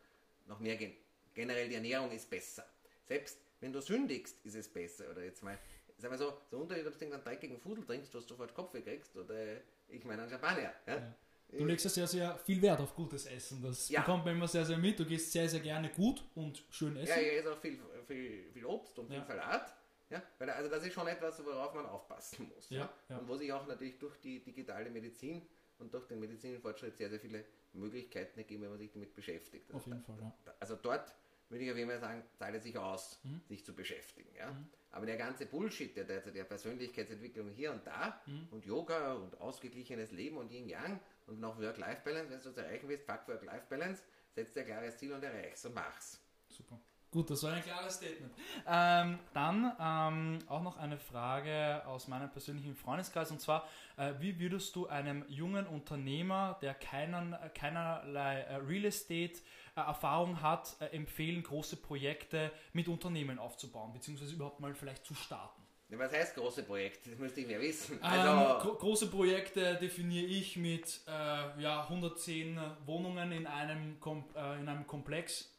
noch 0.47 0.61
mehr 0.61 0.77
gehen. 0.77 0.95
Generell 1.35 1.69
die 1.69 1.75
Ernährung 1.75 2.11
ist 2.13 2.31
besser. 2.31 2.65
Selbst 3.07 3.39
wenn 3.61 3.73
du 3.73 3.81
sündigst, 3.81 4.37
ist 4.45 4.55
es 4.55 4.69
besser. 4.69 5.11
Oder 5.11 5.25
jetzt 5.25 5.43
mal, 5.43 5.59
sagen 5.97 6.15
wir 6.15 6.19
so, 6.19 6.39
so 6.51 6.59
Unterschied, 6.59 6.87
ob 6.87 6.97
du 6.97 7.05
einen 7.05 7.23
dreckigen 7.23 7.59
Fudel 7.59 7.85
trinkst, 7.85 8.15
was 8.15 8.25
du 8.25 8.29
sofort 8.31 8.55
Kopfweh 8.55 8.83
kriegst, 8.83 9.17
oder 9.17 9.57
ich 9.89 10.05
meine 10.05 10.23
einen 10.23 10.31
Champagner. 10.31 10.73
Ja? 10.87 10.97
Ja. 10.97 11.15
Du 11.51 11.65
legst 11.65 11.85
ja 11.85 11.91
sehr, 11.91 12.07
sehr 12.07 12.39
viel 12.39 12.61
Wert 12.61 12.79
auf 12.81 12.95
gutes 12.95 13.27
Essen. 13.27 13.63
Das 13.63 13.89
Ja. 13.89 14.01
bekommt 14.01 14.25
man 14.25 14.37
immer 14.37 14.47
sehr, 14.47 14.67
sehr 14.67 14.77
mit. 14.77 15.01
Du 15.01 15.07
gehst 15.07 15.33
sehr, 15.33 15.49
sehr 15.49 15.61
gerne 15.61 15.89
gut 15.89 16.23
und 16.35 16.63
schön 16.71 16.97
essen. 16.97 17.09
Ja, 17.11 17.21
ich 17.21 17.39
esse 17.39 17.53
auch 17.53 17.59
viel, 17.59 17.81
viel, 18.07 18.53
viel 18.53 18.65
Obst 18.67 18.99
und 18.99 19.09
viel. 19.09 19.25
Salat. 19.27 19.75
Ja, 20.11 20.23
weil 20.39 20.49
also 20.51 20.71
das 20.71 20.85
ist 20.87 20.95
schon 20.95 21.07
etwas, 21.07 21.45
worauf 21.45 21.75
man 21.75 21.87
aufpassen 21.87 22.51
muss. 22.55 22.71
Ja, 22.71 22.89
ja. 23.09 23.19
Und 23.19 23.29
wo 23.29 23.37
sich 23.37 23.53
auch 23.53 23.67
natürlich 23.67 23.99
durch 23.99 24.17
die 24.21 24.43
digitale 24.43 24.89
Medizin 24.91 25.47
und 25.79 25.93
durch 25.93 26.07
den 26.07 26.19
medizinischen 26.21 26.63
Fortschritt 26.63 26.97
sehr, 26.97 27.11
sehr 27.11 27.21
viele 27.21 27.45
Möglichkeiten 27.75 28.39
ergeben, 28.39 28.63
wenn 28.63 28.71
man 28.71 28.79
sich 28.79 28.91
damit 28.93 29.15
beschäftigt. 29.15 29.73
Auf 29.73 29.87
jeden 29.87 30.03
Fall, 30.03 30.17
ja. 30.21 30.55
Also 30.61 30.77
dort 30.77 31.15
würde 31.51 31.65
ich 31.65 31.71
auf 31.71 31.77
jeden 31.77 31.89
Fall 31.91 32.01
sagen, 32.01 32.23
zahlt 32.39 32.55
es 32.57 32.63
sich 32.65 32.77
aus, 32.77 33.21
Mhm. 33.25 33.41
sich 33.49 33.65
zu 33.65 33.75
beschäftigen. 33.75 34.35
Ja? 34.37 34.55
Aber 34.91 35.07
der 35.07 35.17
ganze 35.17 35.47
Bullshit, 35.47 35.95
der 35.97 36.05
derzeit 36.05 36.35
der 36.35 36.45
Persönlichkeitsentwicklung 36.45 37.51
hier 37.51 37.73
und 37.73 37.87
da 37.87 38.21
Mhm. 38.27 38.49
und 38.51 38.65
Yoga 38.67 39.15
und 39.15 39.39
ausgeglichenes 39.41 40.11
Leben 40.13 40.37
und 40.39 40.51
Yin-Yang 40.51 41.01
und 41.27 41.41
noch 41.41 41.59
Work-Life-Balance, 41.61 42.31
wenn 42.31 42.39
du 42.39 42.45
das 42.45 42.57
erreichen 42.57 42.89
willst, 42.89 43.05
fuck 43.07 43.27
Work-Life-Balance, 43.29 44.03
setz 44.35 44.53
dir 44.53 44.61
ein 44.61 44.67
klares 44.67 44.97
Ziel 44.97 45.13
und 45.13 45.23
erreich's 45.23 45.65
und 45.65 45.75
mach's. 45.75 46.21
Super. 46.49 46.81
Gut, 47.11 47.31
das 47.31 47.43
war 47.43 47.55
ein 47.55 47.63
klares 47.63 47.95
Statement. 47.95 48.33
Ähm, 48.67 49.19
dann 49.33 49.73
ähm, 49.81 50.39
auch 50.47 50.63
noch 50.63 50.77
eine 50.77 50.99
Frage 50.99 51.83
aus 51.87 52.07
meinem 52.07 52.31
persönlichen 52.31 52.75
Freundeskreis 52.75 53.31
und 53.31 53.41
zwar, 53.41 53.67
äh, 53.97 54.13
wie 54.19 54.39
würdest 54.39 54.77
du 54.77 54.89
einem 54.89 55.25
jungen 55.29 55.67
Unternehmer, 55.67 56.59
der 56.61 56.75
keinen, 56.75 57.35
keinerlei 57.55 58.41
äh, 58.41 58.57
Real 58.57 58.85
Estate 58.85 59.41
äh, 59.75 59.81
Erfahrung 59.81 60.43
hat, 60.43 60.77
äh, 60.81 60.87
empfehlen, 60.95 61.43
große 61.43 61.77
Projekte 61.77 62.53
mit 62.75 62.89
Unternehmen 62.89 63.39
aufzubauen, 63.39 63.93
beziehungsweise 63.95 64.35
überhaupt 64.35 64.61
mal 64.61 64.75
vielleicht 64.75 65.07
zu 65.07 65.15
starten? 65.15 65.63
Was 65.91 66.13
heißt 66.13 66.35
große 66.35 66.65
Projekte? 66.65 67.09
Das 67.11 67.19
müsste 67.19 67.41
ich 67.41 67.47
mehr 67.47 67.61
wissen. 67.61 67.95
ähm, 67.95 68.03
Also, 68.03 68.69
gro 68.69 68.75
große 68.77 69.07
Projekte 69.07 69.77
definiere 69.77 70.27
ich 70.27 70.59
mit 70.59 71.01
äh, 71.07 71.63
ja, 71.63 71.85
110 71.85 72.61
Wohnungen 72.85 73.33
in 73.33 73.47
einem, 73.47 73.99
Kom 73.99 74.25
äh, 74.37 74.61
in 74.61 74.69
einem 74.69 74.87
Komplex. 74.87 75.51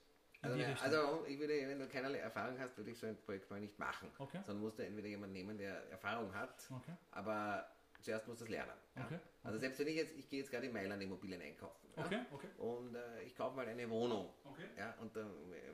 Also, 0.41 0.57
also 0.81 1.25
ich 1.27 1.37
würde, 1.39 1.53
wenn 1.67 1.79
du 1.79 1.87
keinerlei 1.87 2.19
Erfahrung 2.19 2.57
hast, 2.59 2.77
würde 2.77 2.91
ich 2.91 2.97
so 2.97 3.07
ein 3.07 3.17
Projekt 3.17 3.49
mal 3.49 3.59
nicht 3.59 3.77
machen. 3.77 4.09
Okay. 4.17 4.39
Sondern 4.45 4.63
musst 4.63 4.79
du 4.79 4.85
entweder 4.85 5.07
jemanden 5.07 5.33
nehmen, 5.33 5.57
der 5.57 5.89
Erfahrung 5.89 6.33
hat, 6.33 6.55
Okay. 6.71 6.93
aber 7.11 7.65
zuerst 7.99 8.25
musst 8.27 8.39
du 8.39 8.45
es 8.45 8.49
lernen. 8.51 8.71
Ja? 8.95 9.05
Okay. 9.05 9.19
Also 9.43 9.57
selbst 9.59 9.79
wenn 9.79 9.87
ich 9.87 9.95
jetzt, 9.95 10.15
ich 10.17 10.29
gehe 10.29 10.39
jetzt 10.39 10.49
gerade 10.51 10.67
in 10.67 10.73
Mailand 10.73 11.01
Immobilien 11.03 11.41
einkaufen. 11.41 11.89
Ja? 11.97 12.25
Und 12.57 12.95
äh, 12.95 13.23
ich 13.23 13.35
kaufe 13.35 13.57
mal 13.57 13.67
eine 13.67 13.89
Wohnung. 13.89 14.29
Okay. 14.45 14.63
Ja, 14.77 14.95
und 15.01 15.13
da, 15.13 15.25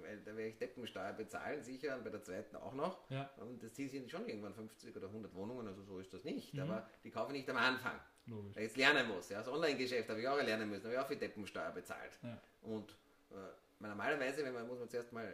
weil, 0.01 0.17
da 0.21 0.36
werde 0.36 0.47
ich 0.49 0.58
Deppensteuer 0.58 1.13
bezahlen, 1.13 1.62
sicher, 1.62 1.95
und 1.95 2.04
bei 2.04 2.10
der 2.10 2.23
zweiten 2.23 2.56
auch 2.56 2.73
noch. 2.73 3.08
Ja. 3.12 3.30
Und 3.38 3.62
das 3.62 3.73
Ziel 3.73 3.88
sind 3.89 4.10
schon 4.10 4.28
irgendwann 4.28 4.56
50 4.56 4.95
oder 4.95 5.08
100 5.08 5.32
Wohnungen, 5.36 5.67
also 5.67 5.84
so 5.84 5.99
ist 5.99 6.12
das 6.12 6.23
nicht. 6.23 6.56
Mhm. 6.56 6.62
Aber 6.62 6.89
die 7.04 7.12
kaufe 7.12 7.32
ich 7.32 7.38
nicht 7.38 7.49
am 7.51 7.58
Anfang, 7.58 7.99
Logisch. 8.25 8.56
weil 8.56 8.63
ich 8.63 8.69
jetzt 8.69 8.78
lernen 8.78 9.08
muss. 9.08 9.30
Ja, 9.30 9.38
das 9.39 9.47
Online-Geschäft 9.47 10.10
habe 10.10 10.19
ich 10.19 10.28
auch 10.28 10.41
lernen 10.41 10.67
müssen, 10.69 10.86
habe 10.86 10.95
ich 10.95 10.99
auch 10.99 11.08
für 11.08 11.17
Deppensteuer 11.17 11.71
bezahlt. 11.71 12.17
Und 12.62 12.89
äh, 13.30 13.36
normalerweise, 13.79 14.43
wenn 14.45 14.53
man, 14.53 14.67
muss 14.67 14.79
man 14.79 14.89
zuerst 14.89 15.11
mal 15.11 15.31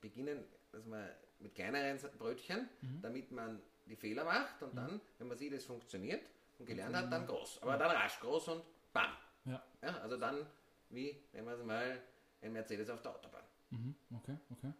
beginnen, 0.00 0.44
dass 0.72 0.84
man 0.86 1.08
mit 1.38 1.54
kleineren 1.54 1.98
Brötchen, 2.18 2.68
Mhm. 2.82 3.02
damit 3.02 3.30
man 3.32 3.60
die 3.86 3.96
Fehler 3.96 4.24
macht 4.24 4.62
und 4.62 4.76
dann, 4.76 5.00
wenn 5.18 5.28
man 5.28 5.36
sieht, 5.36 5.52
es 5.52 5.64
funktioniert 5.64 6.22
und 6.58 6.66
gelernt 6.66 6.94
hat, 6.94 7.10
dann 7.12 7.26
groß. 7.26 7.62
Aber 7.62 7.76
dann 7.76 7.90
rasch 7.90 8.20
groß 8.20 8.48
und 8.48 8.64
bam. 8.92 9.10
Ja. 9.46 9.62
Ja, 9.82 9.98
also 9.98 10.16
dann 10.16 10.46
wie, 10.90 11.22
wenn 11.32 11.44
man 11.44 11.54
es 11.54 11.64
mal, 11.64 12.00
ein 12.42 12.52
Mercedes 12.52 12.88
auf 12.90 13.00
der 13.02 13.14
Autobahn. 13.14 13.44
Mhm, 13.70 13.94
okay, 14.16 14.36
okay. 14.50 14.72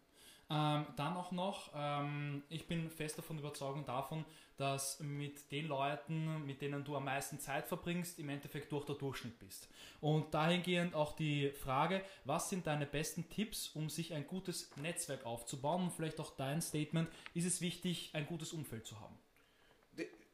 Ähm, 0.51 0.85
dann 0.97 1.17
auch 1.17 1.31
noch, 1.31 1.71
ähm, 1.77 2.43
ich 2.49 2.67
bin 2.67 2.91
fest 2.91 3.17
davon 3.17 3.39
überzeugt 3.39 3.89
davon, 3.89 4.25
dass 4.57 4.99
mit 4.99 5.51
den 5.53 5.69
Leuten, 5.69 6.45
mit 6.45 6.61
denen 6.61 6.83
du 6.83 6.97
am 6.97 7.05
meisten 7.05 7.39
Zeit 7.39 7.69
verbringst, 7.69 8.19
im 8.19 8.29
Endeffekt 8.29 8.73
durch 8.73 8.85
der 8.85 8.97
Durchschnitt 8.97 9.39
bist. 9.39 9.69
Und 10.01 10.35
dahingehend 10.35 10.95
auch 10.95 11.15
die 11.15 11.51
Frage, 11.51 12.03
was 12.25 12.51
sind 12.51 12.67
deine 12.67 12.85
besten 12.85 13.31
Tipps, 13.31 13.71
um 13.75 13.89
sich 13.89 14.13
ein 14.13 14.27
gutes 14.27 14.77
Netzwerk 14.77 15.25
aufzubauen? 15.25 15.85
Und 15.85 15.93
vielleicht 15.93 16.19
auch 16.19 16.35
dein 16.37 16.61
Statement, 16.61 17.09
ist 17.33 17.47
es 17.47 17.61
wichtig, 17.61 18.11
ein 18.13 18.27
gutes 18.27 18.53
Umfeld 18.53 18.87
zu 18.87 19.01
haben? 19.01 19.17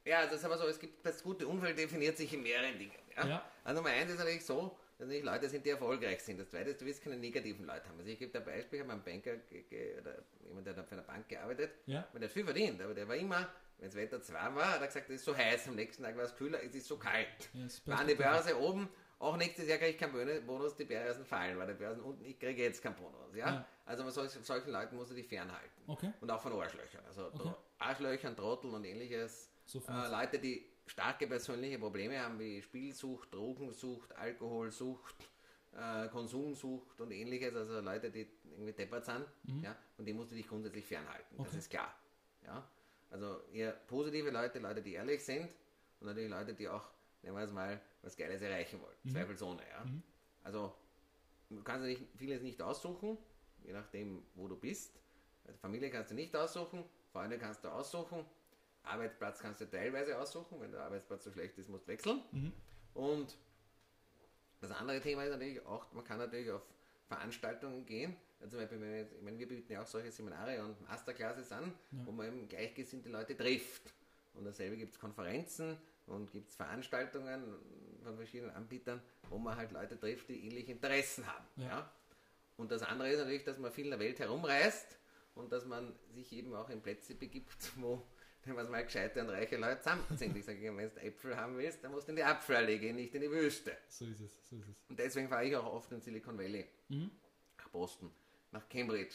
Ja, 0.07 0.24
das 0.24 0.37
ist 0.37 0.44
aber 0.44 0.57
so, 0.57 0.66
es 0.66 0.79
gibt 0.79 1.05
das 1.05 1.22
gute 1.22 1.46
Umfeld 1.46 1.76
definiert 1.76 2.16
sich 2.16 2.33
in 2.33 2.42
mehreren 2.42 2.79
Dingen. 2.79 2.92
Ja? 3.16 3.26
Ja. 3.26 3.44
Also 3.64 3.83
Nummer 3.83 3.92
eins 3.92 4.11
ist 4.11 4.18
natürlich 4.18 4.46
so, 4.46 4.76
dass 4.98 5.09
nicht 5.09 5.24
Leute 5.24 5.48
sind, 5.48 5.64
die 5.66 5.70
erfolgreich 5.70 6.20
sind. 6.22 6.38
Das 6.40 6.48
zweite 6.50 6.70
ist, 6.70 6.80
du 6.80 6.87
willst 6.87 7.02
keine 7.02 7.16
negativen 7.16 7.66
Leute 7.66 7.87
haben. 7.88 7.98
Also 7.98 8.11
ich 8.11 8.18
gebe 8.18 8.32
da 8.32 8.38
ein 8.38 8.44
Beispiel, 8.44 8.78
ich 8.78 8.82
habe 8.85 8.92
einen 8.92 9.02
Banker 9.04 9.32
oder 9.32 10.16
jemand, 10.48 10.66
der 10.66 10.76
hat 10.76 10.87
für 10.88 10.94
eine 10.94 11.02
Bank 11.02 11.28
gearbeitet, 11.28 11.70
Ja. 11.87 12.06
und 12.12 12.20
der 12.20 12.28
hat 12.28 12.32
viel 12.35 12.44
verdient, 12.44 12.80
aber 12.80 12.94
der 12.94 13.06
war 13.06 13.16
immer, 13.16 13.48
wenn 13.78 13.88
das 13.88 13.96
Wetter 13.96 14.20
warm 14.32 14.56
war, 14.56 14.72
hat 14.72 14.80
er 14.80 14.87
gesagt, 14.87 15.11
es 15.11 15.16
ist 15.16 15.24
so 15.24 15.37
heiß, 15.37 15.68
am 15.68 15.74
nächsten 15.76 16.02
Tag 16.02 16.16
war 16.16 16.24
es 16.24 16.35
kühler, 16.35 16.62
es 16.62 16.74
ist 16.74 16.87
so 16.87 16.96
kalt. 16.96 17.26
Ja, 17.52 17.66
War 17.92 17.98
an 18.00 18.06
die 18.06 18.14
Börse 18.14 18.59
oben, 18.59 18.88
auch 19.18 19.37
nächstes 19.37 19.66
Jahr 19.68 19.78
kriege 19.78 19.90
ich 19.92 19.98
keinen 19.98 20.46
Bonus, 20.46 20.74
die 20.76 20.85
Börsen 20.85 21.24
fallen, 21.26 21.59
weil 21.59 21.66
die 21.68 21.74
Börsen 21.74 22.02
unten, 22.02 22.24
ich 22.24 22.38
kriege 22.38 22.62
jetzt 22.62 22.82
keinen 22.82 22.96
Bonus. 22.96 23.35
Ja? 23.35 23.46
Ja. 23.46 23.66
Also 23.85 24.02
von 24.02 24.12
solchen, 24.12 24.42
solchen 24.42 24.70
Leuten 24.70 24.96
musst 24.96 25.11
du 25.11 25.14
dich 25.14 25.26
fernhalten. 25.26 25.82
Okay. 25.87 26.12
Und 26.20 26.30
auch 26.30 26.40
von 26.40 26.52
Arschlöchern. 26.52 27.02
Also 27.06 27.26
Okay. 27.32 27.52
Arschlöchern, 27.78 28.35
Trotteln 28.37 28.72
und 28.74 28.85
ähnliches. 28.85 29.50
So 29.66 29.82
äh, 29.88 30.11
Leute, 30.11 30.38
die 30.38 30.66
starke 30.87 31.27
persönliche 31.27 31.79
Probleme 31.79 32.18
haben, 32.20 32.38
wie 32.38 32.62
Spielsucht, 32.62 33.33
Drogensucht, 33.35 34.14
Alkoholsucht, 34.16 35.14
äh, 35.77 36.09
Konsumsucht 36.09 37.01
und 37.01 37.11
ähnliches. 37.11 37.55
Also 37.55 37.81
Leute, 37.81 38.11
die 38.11 38.27
irgendwie 38.53 38.72
deppert 38.72 39.05
sind. 39.05 39.27
Ja? 39.62 39.77
Und 39.99 40.07
die 40.07 40.12
musst 40.12 40.31
du 40.33 40.37
dich 40.37 40.46
grundsätzlich 40.46 40.85
fernhalten. 40.87 41.37
Das 41.37 41.38
Mhm. 41.38 41.46
Okay. 41.49 41.59
ist 41.59 41.70
klar. 41.70 41.94
Ja? 42.44 42.68
Also 43.11 43.40
eher 43.53 43.72
positive 43.72 44.31
Leute, 44.31 44.59
Leute, 44.59 44.83
die 44.83 44.94
ehrlich 44.94 45.25
sind 45.25 45.49
und 46.01 46.07
natürlich 46.07 46.31
Leute, 46.31 46.55
die 46.55 46.68
auch, 46.68 46.88
nehmen 47.22 47.37
wir 47.37 47.44
es 47.44 47.53
mal, 47.53 47.81
was 48.03 48.16
Geiles 48.16 48.40
erreichen 48.42 48.81
wollen. 48.81 48.96
Mhm. 49.05 49.11
Zweifelsohne. 49.11 49.62
Ja? 49.68 49.85
Also 50.44 50.75
du 51.51 51.62
kannst 51.62 51.85
nicht, 51.87 52.03
vieles 52.16 52.42
nicht 52.42 52.61
aussuchen, 52.62 53.18
je 53.64 53.72
nachdem, 53.72 54.22
wo 54.35 54.49
du 54.49 54.57
bist. 54.57 54.99
Also 55.44 55.59
Familie 55.59 55.90
kannst 55.90 56.11
du 56.11 56.14
nicht 56.14 56.35
aussuchen, 56.35 56.85
Freunde 57.12 57.38
kannst 57.38 57.64
du 57.64 57.68
aussuchen, 57.68 58.25
Arbeitsplatz 58.87 59.40
kannst 59.40 59.61
du 59.61 59.70
teilweise 59.70 60.18
aussuchen, 60.18 60.61
wenn 60.61 60.72
der 60.72 60.83
Arbeitsplatz 60.83 61.25
so 61.25 61.33
schlecht 61.33 61.59
ist, 61.59 61.68
musst 61.68 61.85
du 61.85 61.88
wechseln. 61.88 62.22
Mhm. 62.33 62.53
Und 62.94 63.37
das 64.61 64.70
andere 64.70 65.01
Thema 65.01 65.25
ist 65.25 65.31
natürlich 65.31 65.64
auch, 65.66 65.92
man 65.92 66.05
kann 66.05 66.18
natürlich 66.18 66.51
auf 66.51 66.62
Veranstaltungen 67.09 67.85
gehen. 67.85 68.16
Ja, 68.40 68.49
zum 68.49 68.59
Beispiel, 68.59 68.81
wenn 68.81 69.07
ich 69.07 69.22
meine, 69.22 69.38
wir 69.38 69.49
bieten 69.49 69.72
ja 69.72 69.83
auch 69.83 69.87
solche 69.87 70.11
Seminare 70.11 70.62
und 70.62 70.81
Masterclasses 70.88 71.53
an, 71.53 71.72
wo 72.05 72.12
man 72.12 72.27
eben 72.27 72.49
gleichgesinnte 72.49 73.09
Leute 73.09 73.37
trifft. 73.37 73.94
Und 74.35 74.44
dasselbe 74.44 74.77
gibt 74.77 74.92
es 74.92 75.01
Konferenzen 75.01 75.77
und 76.07 76.31
gibt 76.31 76.51
es 76.51 76.57
Veranstaltungen 76.57 77.42
von 78.03 78.16
verschiedenen 78.16 78.55
Anbietern, 78.55 79.01
wo 79.31 79.38
man 79.38 79.57
halt 79.57 79.72
Leute 79.72 79.99
trifft, 79.99 80.29
die 80.29 80.46
ähnliche 80.46 80.72
Interessen 80.72 81.27
haben. 81.27 81.44
Ja. 81.57 81.68
Ja. 81.68 81.90
Und 82.57 82.70
das 82.70 82.83
andere 82.83 83.11
ist 83.11 83.18
natürlich, 83.18 83.44
dass 83.44 83.59
man 83.59 83.72
viel 83.72 83.85
in 83.85 83.90
der 83.90 84.01
Welt 84.01 84.18
herumreist 84.18 84.99
und 85.35 85.53
dass 85.53 85.64
man 85.64 85.92
sich 86.14 86.33
eben 86.33 86.55
auch 86.55 86.70
in 86.70 86.81
Plätze 86.81 87.14
begibt, 87.14 87.72
wo 87.77 88.03
wenn 88.46 88.54
man 88.54 88.70
mal 88.70 88.85
gescheite 88.85 89.20
und 89.20 89.28
reiche 89.30 89.56
Leute 89.56 89.80
zusammen 89.80 90.04
sind. 90.16 90.37
Ich 90.37 90.44
sage, 90.44 90.59
immer, 90.66 90.78
wenn 90.78 90.90
du 90.94 91.00
Äpfel 91.02 91.37
haben 91.37 91.56
willst, 91.59 91.82
dann 91.82 91.90
musst 91.92 92.06
du 92.06 92.12
in 92.12 92.16
die 92.16 92.22
Apfelallee 92.24 92.78
gehen, 92.78 92.96
nicht 92.96 93.14
in 93.14 93.22
die 93.22 93.30
Wüste. 93.30 93.76
So 93.88 94.04
ist 94.06 94.20
es, 94.20 94.48
so 94.48 94.56
ist 94.56 94.68
es. 94.68 94.76
Und 94.88 94.98
deswegen 94.98 95.28
fahre 95.28 95.44
ich 95.46 95.56
auch 95.56 95.66
oft 95.72 95.90
in 95.92 96.00
Silicon 96.00 96.38
Valley, 96.38 96.66
Mhm. 96.88 97.11
nach 97.59 97.68
Boston, 97.68 98.11
nach 98.52 98.68
Cambridge 98.68 99.14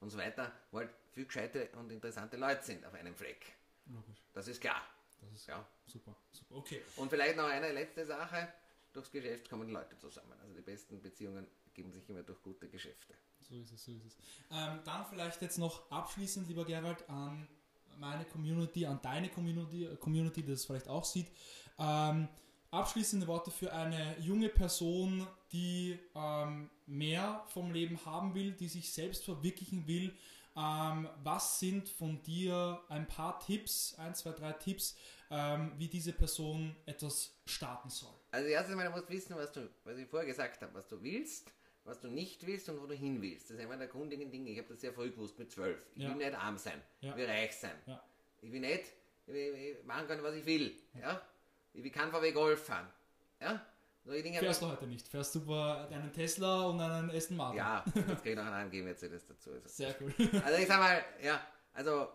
und 0.00 0.10
so 0.10 0.18
weiter, 0.18 0.52
wo 0.70 0.78
halt 0.78 0.90
viel 1.12 1.24
gescheite 1.26 1.68
und 1.76 1.90
interessante 1.92 2.36
Leute 2.36 2.62
sind 2.64 2.84
auf 2.84 2.94
einem 2.94 3.14
Fleck. 3.14 3.46
Logisch. 3.86 4.18
Das 4.34 4.48
ist 4.48 4.60
klar. 4.60 4.82
Das 5.20 5.32
ist 5.32 5.46
Ja. 5.46 5.66
super, 5.86 6.14
super. 6.32 6.56
Okay. 6.56 6.82
Und 6.96 7.08
vielleicht 7.08 7.36
noch 7.36 7.46
eine 7.46 7.72
letzte 7.72 8.04
Sache. 8.04 8.52
Durchs 8.92 9.10
Geschäft 9.10 9.48
kommen 9.48 9.68
Leute 9.70 9.96
zusammen. 9.98 10.32
Also 10.40 10.54
die 10.54 10.60
besten 10.62 11.00
Beziehungen 11.00 11.46
geben 11.74 11.92
sich 11.92 12.08
immer 12.08 12.22
durch 12.22 12.42
gute 12.42 12.68
Geschäfte. 12.68 13.14
So 13.48 13.54
ist 13.54 13.70
es, 13.72 13.84
so 13.84 13.92
ist 13.92 14.06
es. 14.06 14.16
Ähm, 14.50 14.80
dann 14.84 15.06
vielleicht 15.06 15.40
jetzt 15.42 15.58
noch 15.58 15.90
abschließend, 15.90 16.48
lieber 16.48 16.64
Gerald, 16.64 17.08
an 17.08 17.46
meine 17.98 18.24
Community, 18.24 18.86
an 18.86 19.00
deine 19.02 19.28
Community, 19.28 19.88
Community, 20.00 20.42
die 20.42 20.52
das 20.52 20.64
vielleicht 20.64 20.88
auch 20.88 21.04
sieht. 21.04 21.28
Ähm, 21.78 22.28
abschließende 22.70 23.26
Worte 23.26 23.50
für 23.50 23.72
eine 23.72 24.18
junge 24.20 24.48
Person, 24.48 25.26
die 25.52 25.98
ähm, 26.14 26.70
mehr 26.86 27.44
vom 27.48 27.72
Leben 27.72 27.98
haben 28.04 28.34
will, 28.34 28.52
die 28.52 28.68
sich 28.68 28.92
selbst 28.92 29.24
verwirklichen 29.24 29.86
will. 29.86 30.14
Ähm, 30.56 31.08
was 31.22 31.60
sind 31.60 31.88
von 31.88 32.22
dir 32.22 32.80
ein 32.88 33.06
paar 33.06 33.38
Tipps, 33.40 33.94
ein, 33.98 34.14
zwei, 34.14 34.30
drei 34.32 34.52
Tipps, 34.52 34.96
ähm, 35.30 35.72
wie 35.76 35.88
diese 35.88 36.12
Person 36.12 36.74
etwas 36.86 37.34
starten 37.44 37.90
soll? 37.90 38.14
Also 38.30 38.48
erstens 38.48 38.76
mal, 38.76 38.84
du 38.84 38.90
musst 38.90 39.10
wissen, 39.10 39.36
was 39.36 39.52
du, 39.52 39.68
was 39.84 39.98
ich 39.98 40.08
vorher 40.08 40.26
gesagt 40.26 40.62
habe, 40.62 40.72
was 40.74 40.88
du 40.88 41.02
willst, 41.02 41.52
was 41.86 42.00
du 42.00 42.08
nicht 42.08 42.46
willst 42.46 42.68
und 42.68 42.80
wo 42.80 42.86
du 42.86 42.94
hin 42.94 43.22
willst. 43.22 43.50
Das 43.50 43.56
ist 43.58 43.62
einer 43.64 43.76
der 43.76 43.86
grundlegenden 43.86 44.30
Dinge. 44.32 44.50
Ich 44.50 44.58
habe 44.58 44.68
das 44.68 44.80
sehr 44.80 44.92
früh 44.92 45.10
gewusst, 45.10 45.38
mit 45.38 45.50
zwölf. 45.50 45.78
Ich 45.94 46.02
Ja. 46.02 46.08
will 46.10 46.16
nicht 46.16 46.34
arm 46.34 46.58
sein, 46.58 46.82
Ja. 47.00 47.10
ich 47.10 47.16
will 47.16 47.26
reich 47.26 47.56
sein. 47.56 47.76
Ja. 47.86 48.02
Ich 48.42 48.52
will 48.52 48.60
nicht 48.60 48.84
ich 49.28 49.32
will, 49.34 49.76
machen 49.84 50.06
können, 50.06 50.22
was 50.22 50.34
ich 50.34 50.44
will. 50.46 50.72
Ja? 51.00 51.20
Ich 51.72 51.82
will 51.82 51.90
kein 51.90 52.10
VW 52.10 52.32
Golf 52.32 52.64
fahren. 52.64 52.88
Ja? 53.40 53.64
Solche 54.04 54.22
Dinge 54.22 54.38
Fährst 54.38 54.62
du 54.62 54.68
heute 54.68 54.86
nicht. 54.86 55.08
Fährst 55.08 55.34
du 55.34 55.52
einen 55.52 56.12
Tesla 56.12 56.64
und 56.66 56.80
einen 56.80 57.10
Aston 57.10 57.36
Martin. 57.36 57.58
Ja, 57.58 57.84
jetzt 57.94 58.22
kriege 58.22 58.30
ich 58.30 58.36
noch 58.36 58.44
einen 58.44 58.54
AMG 58.54 58.82
Mercedes 58.82 59.26
dazu. 59.26 59.50
Also. 59.50 59.68
Sehr 59.68 59.96
cool. 60.00 60.14
Also 60.44 60.58
ich 60.62 60.68
sag 60.68 60.78
mal, 60.78 61.04
ja, 61.22 61.44
also 61.74 62.08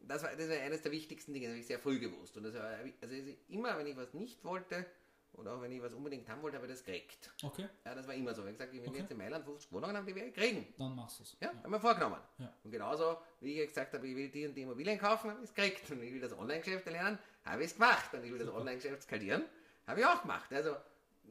das 0.00 0.22
war, 0.22 0.34
das 0.36 0.48
war 0.48 0.56
eines 0.56 0.82
der 0.82 0.92
wichtigsten 0.92 1.32
Dinge, 1.32 1.46
das 1.46 1.52
habe 1.54 1.60
ich 1.60 1.66
sehr 1.66 1.78
früh 1.80 1.98
gewusst. 1.98 2.36
Und 2.36 2.44
das 2.44 2.54
war, 2.54 2.78
also 3.00 3.14
immer, 3.48 3.76
wenn 3.76 3.86
ich 3.88 3.96
was 3.96 4.14
nicht 4.14 4.44
wollte, 4.44 4.86
und 5.34 5.48
auch 5.48 5.60
wenn 5.62 5.72
ich 5.72 5.82
was 5.82 5.92
unbedingt 5.94 6.28
haben 6.28 6.42
wollte, 6.42 6.56
habe 6.58 6.66
ich 6.66 6.72
das 6.72 6.84
gekriegt. 6.84 7.30
Okay. 7.42 7.66
Ja, 7.84 7.94
das 7.94 8.06
war 8.06 8.14
immer 8.14 8.34
so. 8.34 8.44
Wenn 8.44 8.52
ich 8.52 8.58
gesagt 8.58 8.74
ich 8.74 8.80
will 8.82 8.88
Okay. 8.90 8.98
jetzt 9.00 9.10
in 9.10 9.16
Mailand 9.18 9.44
50 9.44 9.72
Wohnungen 9.72 9.96
haben, 9.96 10.06
die 10.06 10.14
werde 10.14 10.28
ich 10.28 10.34
kriegen. 10.34 10.72
Dann 10.78 10.94
machst 10.94 11.18
du 11.18 11.22
es. 11.22 11.36
Ja, 11.40 11.52
haben 11.62 11.70
wir 11.70 11.80
vorgenommen. 11.80 12.18
Ja. 12.38 12.52
Und 12.62 12.70
genauso, 12.70 13.16
wie 13.40 13.60
ich 13.60 13.68
gesagt 13.68 13.94
habe, 13.94 14.06
ich 14.06 14.14
will 14.16 14.28
die 14.28 14.46
und 14.46 14.54
die 14.54 14.62
Immobilien 14.62 14.98
kaufen, 14.98 15.30
habe 15.30 15.42
ich 15.42 15.48
es 15.50 15.54
gekriegt. 15.54 15.90
Und 15.90 16.02
ich 16.02 16.12
will 16.12 16.20
das 16.20 16.32
Online-Geschäft 16.36 16.86
lernen, 16.86 17.18
habe 17.44 17.62
ich 17.62 17.68
es 17.68 17.74
gemacht. 17.74 18.12
Und 18.14 18.24
ich 18.24 18.30
will 18.32 18.38
das. 18.38 18.48
Online-Geschäft 18.48 19.02
skalieren, 19.02 19.44
habe 19.86 20.00
ich 20.00 20.06
auch 20.06 20.20
gemacht. 20.22 20.52
Also, 20.52 20.76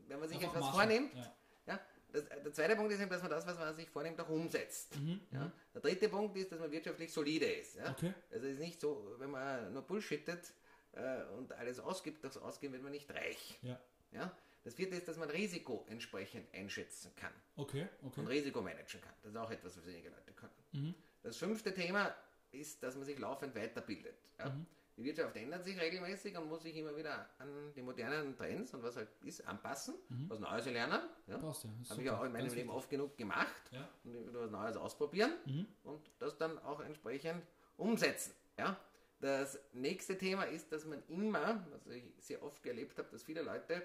wenn 0.08 0.20
man 0.20 0.28
sich 0.28 0.38
Einfach 0.38 0.50
etwas 0.50 0.62
machen. 0.64 0.74
vornimmt, 0.76 1.14
Ja. 1.16 1.34
ja, 1.68 1.80
das, 2.12 2.26
der 2.28 2.54
zweite 2.54 2.76
Punkt 2.76 2.92
ist 2.92 3.00
eben, 3.00 3.10
dass 3.10 3.22
man 3.22 3.32
das, 3.32 3.46
was 3.46 3.58
man 3.58 3.74
sich 3.76 3.90
vornimmt, 3.90 4.20
auch 4.20 4.30
umsetzt. 4.30 5.00
Mhm. 5.00 5.22
Ja. 5.32 5.52
Der 5.74 5.82
dritte 5.82 6.10
Punkt 6.10 6.36
ist, 6.38 6.52
dass 6.52 6.60
man 6.60 6.72
wirtschaftlich 6.72 7.14
solide 7.14 7.46
ist. 7.46 7.76
Ja. 7.78 7.92
Okay. 7.92 8.14
Also 8.32 8.48
es 8.48 8.54
ist 8.54 8.60
nicht 8.60 8.82
so, 8.82 9.16
wenn 9.20 9.30
man 9.32 9.72
nur 9.74 9.84
bullshittet 9.84 10.52
äh, 10.94 11.24
und 11.38 11.52
alles 11.54 11.80
ausgibt, 11.80 12.24
durchs 12.24 12.38
Ausgeben 12.38 12.74
wird 12.74 12.84
man 12.84 12.92
nicht 12.92 13.10
reich. 13.14 13.60
Ja. 13.62 13.80
Ja. 14.12 14.32
Das 14.64 14.76
vierte 14.76 14.96
ist, 14.96 15.08
dass 15.08 15.18
man 15.18 15.30
Risiko 15.30 15.86
entsprechend 15.90 16.54
einschätzen 16.54 17.12
kann 17.16 17.34
Okay. 17.56 17.88
und 18.02 18.10
Okay. 18.18 18.28
Risiko 18.28 18.62
managen 18.62 19.02
kann. 19.02 19.14
Das 19.24 19.32
ist 19.32 19.38
auch 19.38 19.50
etwas, 19.50 19.76
was 19.78 19.86
wenige 19.88 20.10
Leute 20.10 20.32
können. 20.34 20.54
Mhm. 20.74 20.96
Das 21.24 21.38
fünfte 21.38 21.74
Thema 21.74 22.14
ist, 22.52 22.84
dass 22.84 22.96
man 22.96 23.06
sich 23.06 23.18
laufend 23.18 23.56
weiterbildet. 23.56 24.16
Ja? 24.38 24.50
Mhm. 24.50 24.66
Die 24.98 25.06
Wirtschaft 25.06 25.36
ändert 25.38 25.64
sich 25.64 25.80
regelmäßig 25.80 26.38
und 26.38 26.48
muss 26.50 26.62
sich 26.62 26.76
immer 26.76 26.96
wieder 26.96 27.28
an 27.40 27.74
die 27.76 27.82
modernen 27.82 28.36
Trends 28.36 28.74
und 28.74 28.84
was 28.84 28.98
halt 28.98 29.08
ist, 29.24 29.48
anpassen, 29.48 29.96
was 30.28 30.38
Neues 30.40 30.66
lernen. 30.66 31.02
Ja? 31.26 31.38
Passt 31.40 31.64
ja. 31.64 31.70
Mhm. 31.72 31.90
Habe 31.90 32.04
ich 32.04 32.10
auch 32.12 32.24
in 32.24 32.32
meinem 32.34 32.42
Ganz 32.42 32.54
Leben 32.56 32.68
wichtig. 32.68 32.78
oft 32.78 32.90
genug 32.90 33.18
gemacht 33.18 33.72
Ja. 33.72 33.90
und 34.04 34.14
wieder 34.28 34.42
was 34.42 34.52
Neues 34.52 34.76
ausprobieren 34.78 35.32
Mhm. 35.46 35.66
und 35.84 36.12
das 36.20 36.38
dann 36.38 36.60
auch 36.60 36.82
entsprechend 36.82 37.42
umsetzen. 37.78 38.34
Ja? 38.60 38.78
Das 39.22 39.60
nächste 39.74 40.18
Thema 40.18 40.44
ist, 40.44 40.72
dass 40.72 40.86
man 40.86 41.02
immer, 41.08 41.64
was 41.72 41.86
ich 41.94 42.04
sehr 42.20 42.42
oft 42.44 42.66
erlebt 42.66 42.98
habe, 42.98 43.08
dass 43.12 43.24
viele 43.24 43.42
Leute, 43.44 43.82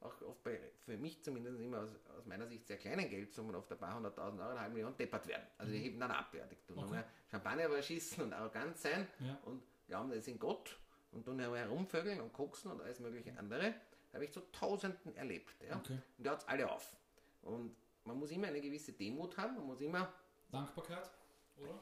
auch 0.00 0.20
oft 0.22 0.42
bei, 0.44 0.60
für 0.84 0.96
mich 0.96 1.22
zumindest 1.22 1.58
immer 1.60 1.80
aus, 1.80 1.88
aus 2.16 2.24
meiner 2.26 2.46
Sicht 2.46 2.66
sehr 2.66 2.76
kleinen 2.76 3.08
Geldsummen, 3.10 3.54
oft 3.56 3.70
ein 3.72 3.78
paar 3.78 3.96
hunderttausend 3.96 4.40
Euro, 4.40 4.50
eine 4.50 4.60
halbe 4.60 4.74
Million, 4.74 4.96
deppert 4.96 5.26
werden. 5.26 5.44
Also 5.58 5.72
die 5.72 5.78
heben 5.78 5.98
dann 5.98 6.10
ab, 6.12 6.32
ja. 6.34 6.46
Die 6.46 6.54
tun 6.66 6.76
Mhm. 6.76 6.90
Okay. 6.92 7.02
Champagner 7.30 7.66
überschießen 7.66 8.22
und 8.24 8.32
arrogant 8.32 8.78
sein 8.78 9.08
Ja. 9.20 9.36
und 9.44 9.62
glauben, 9.88 10.10
das 10.10 10.24
sind 10.24 10.38
Gott 10.38 10.78
und 11.12 11.24
tun 11.24 11.40
herumvögeln 11.40 12.20
und 12.20 12.32
koksen 12.32 12.70
und 12.70 12.80
alles 12.80 13.00
mögliche 13.00 13.36
andere. 13.38 13.74
Habe 14.12 14.24
ich 14.24 14.32
zu 14.32 14.40
Tausenden 14.52 15.16
erlebt. 15.16 15.54
Ja? 15.68 15.76
Okay. 15.78 15.98
Und 16.18 16.24
da 16.26 16.30
hört 16.30 16.48
alle 16.48 16.70
auf. 16.70 16.96
Und 17.42 17.74
man 18.04 18.18
muss 18.18 18.30
immer 18.30 18.46
eine 18.46 18.60
gewisse 18.60 18.92
Demut 18.92 19.36
haben, 19.36 19.56
man 19.56 19.66
muss 19.66 19.80
immer 19.80 20.12
Dankbarkeit, 20.52 21.10
oder? 21.58 21.78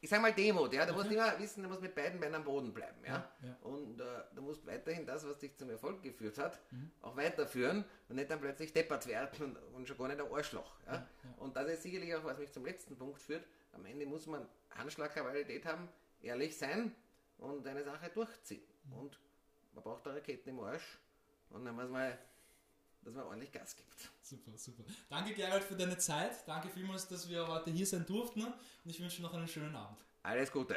Ich 0.00 0.08
sag 0.10 0.20
mal 0.22 0.32
Demut, 0.32 0.72
ja, 0.72 0.84
du 0.86 0.92
Okay. 0.92 1.00
musst 1.02 1.12
immer 1.12 1.38
wissen, 1.38 1.62
du 1.62 1.68
musst 1.68 1.82
mit 1.82 1.94
beiden 1.94 2.20
Beinen 2.20 2.36
am 2.36 2.44
Boden 2.44 2.72
bleiben, 2.72 3.02
ja. 3.04 3.14
Ja, 3.42 3.48
ja. 3.48 3.56
Und 3.62 4.00
äh, 4.00 4.04
du 4.34 4.42
musst 4.42 4.64
weiterhin 4.66 5.04
das, 5.06 5.26
was 5.26 5.38
dich 5.38 5.56
zum 5.56 5.70
Erfolg 5.70 6.02
geführt 6.02 6.38
hat, 6.38 6.60
Mhm. 6.70 6.90
auch 7.02 7.16
weiterführen 7.16 7.84
und 8.08 8.16
nicht 8.16 8.30
dann 8.30 8.40
plötzlich 8.40 8.72
deppert 8.72 9.06
werden 9.06 9.42
und, 9.44 9.56
und 9.74 9.88
schon 9.88 9.98
gar 9.98 10.08
nicht 10.08 10.20
ein 10.20 10.32
Arschloch. 10.32 10.72
Ja? 10.86 11.06
Und 11.38 11.56
das 11.56 11.68
ist 11.68 11.82
sicherlich 11.82 12.14
auch, 12.14 12.24
was 12.24 12.38
mich 12.38 12.52
zum 12.52 12.64
letzten 12.64 12.96
Punkt 12.96 13.20
führt. 13.20 13.44
Am 13.72 13.84
Ende 13.86 14.06
muss 14.06 14.26
man 14.26 14.48
Handschlagqualität 14.70 15.64
haben, 15.66 15.88
ehrlich 16.22 16.56
sein 16.56 16.94
und 17.38 17.66
eine 17.66 17.82
Sache 17.84 18.08
durchziehen. 18.10 18.62
Mhm. 18.84 18.92
Und 18.98 19.20
man 19.74 19.82
braucht 19.84 20.06
da 20.06 20.12
Raketen 20.12 20.50
im 20.50 20.60
Arsch 20.60 20.98
und 21.50 21.64
dann 21.64 21.74
muss 21.74 21.88
man, 21.88 22.12
dass 23.02 23.14
man 23.14 23.24
ordentlich 23.24 23.52
Gas 23.52 23.76
gibt. 23.76 24.10
Super, 24.22 24.56
super. 24.56 24.84
Danke, 25.08 25.34
Gerald, 25.34 25.64
für 25.64 25.76
deine 25.76 25.98
Zeit. 25.98 26.46
Danke 26.46 26.68
vielmals, 26.68 27.08
dass 27.08 27.28
wir 27.28 27.46
heute 27.46 27.70
hier 27.70 27.86
sein 27.86 28.04
durften. 28.06 28.44
Und 28.44 28.54
ich 28.84 29.00
wünsche 29.00 29.22
noch 29.22 29.34
einen 29.34 29.48
schönen 29.48 29.74
Abend. 29.74 29.98
Alles 30.22 30.52
Gute. 30.52 30.76